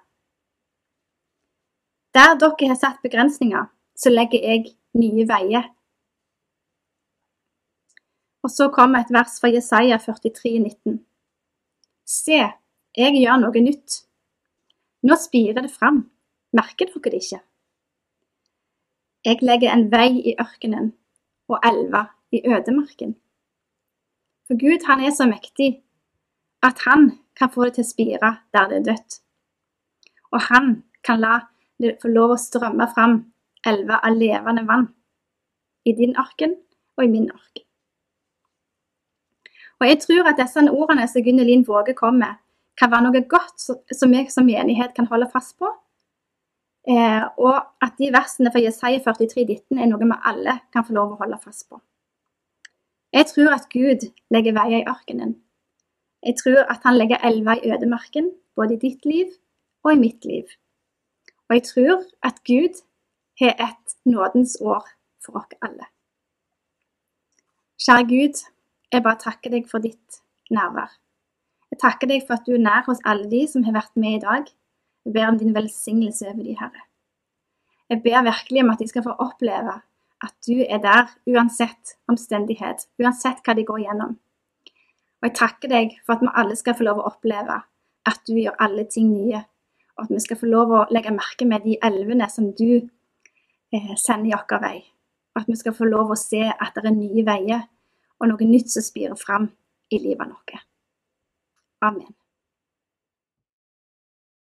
Der 2.14 2.38
dere 2.40 2.68
har 2.70 2.78
satt 2.78 3.02
begrensninger, 3.02 3.68
så 3.96 4.10
legger 4.10 4.42
jeg 4.42 4.72
nye 4.98 5.26
veier. 5.28 5.68
Og 8.42 8.50
så 8.50 8.68
kommer 8.74 9.02
et 9.02 9.12
vers 9.12 9.36
fra 9.40 9.50
Jesaja 9.52 9.98
43, 9.98 10.58
19. 10.58 10.98
Se, 12.08 12.38
jeg 12.96 13.20
gjør 13.20 13.42
noe 13.42 13.62
nytt. 13.62 14.02
Nå 15.04 15.18
spirer 15.20 15.62
det 15.62 15.74
fram. 15.74 16.06
Merker 16.56 16.88
dere 16.88 17.12
det 17.12 17.22
ikke? 17.22 17.42
Jeg 19.26 19.42
legger 19.42 19.74
en 19.74 19.88
vei 19.92 20.10
i 20.30 20.36
ørkenen 20.40 20.92
og 21.50 21.60
elver 21.66 22.08
i 22.32 22.40
ødemarken. 22.46 23.16
For 24.46 24.56
Gud, 24.56 24.86
han 24.88 25.04
er 25.04 25.12
så 25.12 25.26
mektig 25.28 25.82
at 26.62 26.78
han 26.86 27.10
kan 27.36 27.50
få 27.52 27.68
det 27.68 27.74
til 27.76 27.84
å 27.84 27.90
spire 27.92 28.30
der 28.54 28.70
det 28.70 28.78
er 28.78 28.86
dødt. 28.86 29.18
Og 30.34 30.42
han 30.50 30.82
kan 31.04 31.20
la 31.22 31.38
det 31.78 31.96
få 32.02 32.10
lov 32.10 32.34
å 32.34 32.40
strømme 32.40 32.88
fram 32.94 33.20
elver 33.66 34.02
av 34.02 34.16
levende 34.18 34.64
vann 34.66 34.88
i 35.86 35.94
din 35.96 36.14
ørken 36.18 36.56
og 36.98 37.04
i 37.04 37.10
min 37.10 37.28
ørken. 37.30 37.64
Og 39.78 39.86
jeg 39.86 40.00
tror 40.02 40.26
at 40.26 40.38
disse 40.40 40.64
ordene 40.70 41.06
som 41.06 41.22
Gunnelin 41.22 41.64
Våge 41.66 41.94
kom 41.98 42.18
med, 42.18 42.40
kan 42.78 42.90
være 42.90 43.06
noe 43.06 43.22
godt 43.30 43.62
som 43.62 44.14
vi 44.14 44.24
som 44.30 44.46
menighet 44.46 44.94
kan 44.94 45.06
holde 45.10 45.30
fast 45.32 45.56
på. 45.58 45.70
Eh, 46.88 47.24
og 47.38 47.58
at 47.84 47.98
de 48.00 48.10
versene 48.14 48.50
fra 48.54 48.62
Jesaja 48.62 49.00
43, 49.04 49.44
19 49.44 49.78
er 49.78 49.90
noe 49.90 50.00
vi 50.02 50.18
alle 50.30 50.58
kan 50.74 50.86
få 50.86 50.94
lov 50.96 51.14
å 51.14 51.20
holde 51.22 51.38
fast 51.42 51.68
på. 51.68 51.80
Jeg 53.14 53.30
tror 53.30 53.54
at 53.54 53.68
Gud 53.72 54.06
legger 54.34 54.56
veier 54.56 54.82
i 54.82 54.88
ørkenen. 54.88 55.36
Jeg 56.26 56.38
tror 56.40 56.64
at 56.66 56.82
han 56.86 56.98
legger 56.98 57.22
elver 57.24 57.60
i 57.62 57.70
ødemarken, 57.74 58.32
både 58.58 58.76
i 58.76 58.82
ditt 58.82 59.06
liv 59.06 59.30
og 59.84 59.92
i 59.94 60.00
mitt 60.00 60.24
liv. 60.24 60.44
Og 61.48 61.56
jeg 61.56 61.64
tror 61.70 62.04
at 62.22 62.42
Gud 62.44 62.80
har 63.40 63.54
et 63.68 63.96
nådens 64.04 64.56
år 64.60 64.84
for 65.24 65.40
oss 65.40 65.58
alle. 65.62 65.86
Kjære 67.78 68.06
Gud, 68.10 68.40
jeg 68.92 69.02
bare 69.02 69.22
takker 69.22 69.52
deg 69.54 69.68
for 69.70 69.78
ditt 69.84 70.22
nærvær. 70.50 70.90
Jeg 71.70 71.78
takker 71.82 72.10
deg 72.10 72.24
for 72.26 72.38
at 72.38 72.46
du 72.46 72.56
er 72.56 72.64
nær 72.64 72.86
hos 72.88 73.02
alle 73.04 73.28
de 73.30 73.44
som 73.50 73.64
har 73.66 73.76
vært 73.76 73.94
med 73.96 74.18
i 74.18 74.24
dag. 74.24 74.48
Jeg 75.04 75.14
ber 75.14 75.28
om 75.30 75.38
din 75.38 75.54
velsignelse 75.54 76.26
over 76.26 76.42
de, 76.42 76.56
Herre. 76.58 76.84
Jeg 77.88 78.02
ber 78.04 78.24
virkelig 78.26 78.62
om 78.64 78.70
at 78.72 78.80
de 78.82 78.88
skal 78.88 79.04
få 79.06 79.14
oppleve 79.24 79.76
at 80.24 80.34
du 80.46 80.64
er 80.64 80.80
der 80.82 81.12
uansett 81.30 81.94
omstendighet, 82.10 82.88
uansett 82.98 83.44
hva 83.46 83.54
de 83.54 83.64
går 83.68 83.84
gjennom. 83.84 84.16
Og 85.20 85.28
jeg 85.28 85.36
takker 85.38 85.70
deg 85.70 85.94
for 86.04 86.16
at 86.16 86.24
vi 86.24 86.32
alle 86.42 86.56
skal 86.58 86.76
få 86.78 86.86
lov 86.88 87.00
å 87.00 87.06
oppleve 87.12 87.60
at 88.08 88.20
du 88.26 88.34
gjør 88.38 88.58
alle 88.64 88.84
ting 88.90 89.12
nye, 89.12 89.44
og 89.98 90.04
at 90.06 90.14
vi 90.14 90.20
skal 90.22 90.38
få 90.38 90.46
lov 90.46 90.72
å 90.72 90.84
legge 90.94 91.14
merke 91.14 91.46
med 91.48 91.66
de 91.66 91.74
elvene 91.82 92.28
som 92.30 92.52
du 92.54 92.70
eh, 92.78 93.94
sender 93.98 94.30
i 94.30 94.38
vår 94.38 94.62
vei. 94.62 94.78
At 95.38 95.50
vi 95.50 95.56
skal 95.58 95.74
få 95.74 95.88
lov 95.90 96.14
å 96.14 96.18
se 96.18 96.44
at 96.46 96.78
det 96.78 96.86
er 96.86 96.94
nye 96.94 97.24
veier 97.26 97.66
og 98.18 98.30
noe 98.30 98.46
nytt 98.46 98.70
som 98.72 98.82
spirer 98.82 99.18
fram 99.18 99.50
i 99.90 100.00
livet 100.02 100.30
vårt. 100.30 100.54
Amen. 101.82 102.17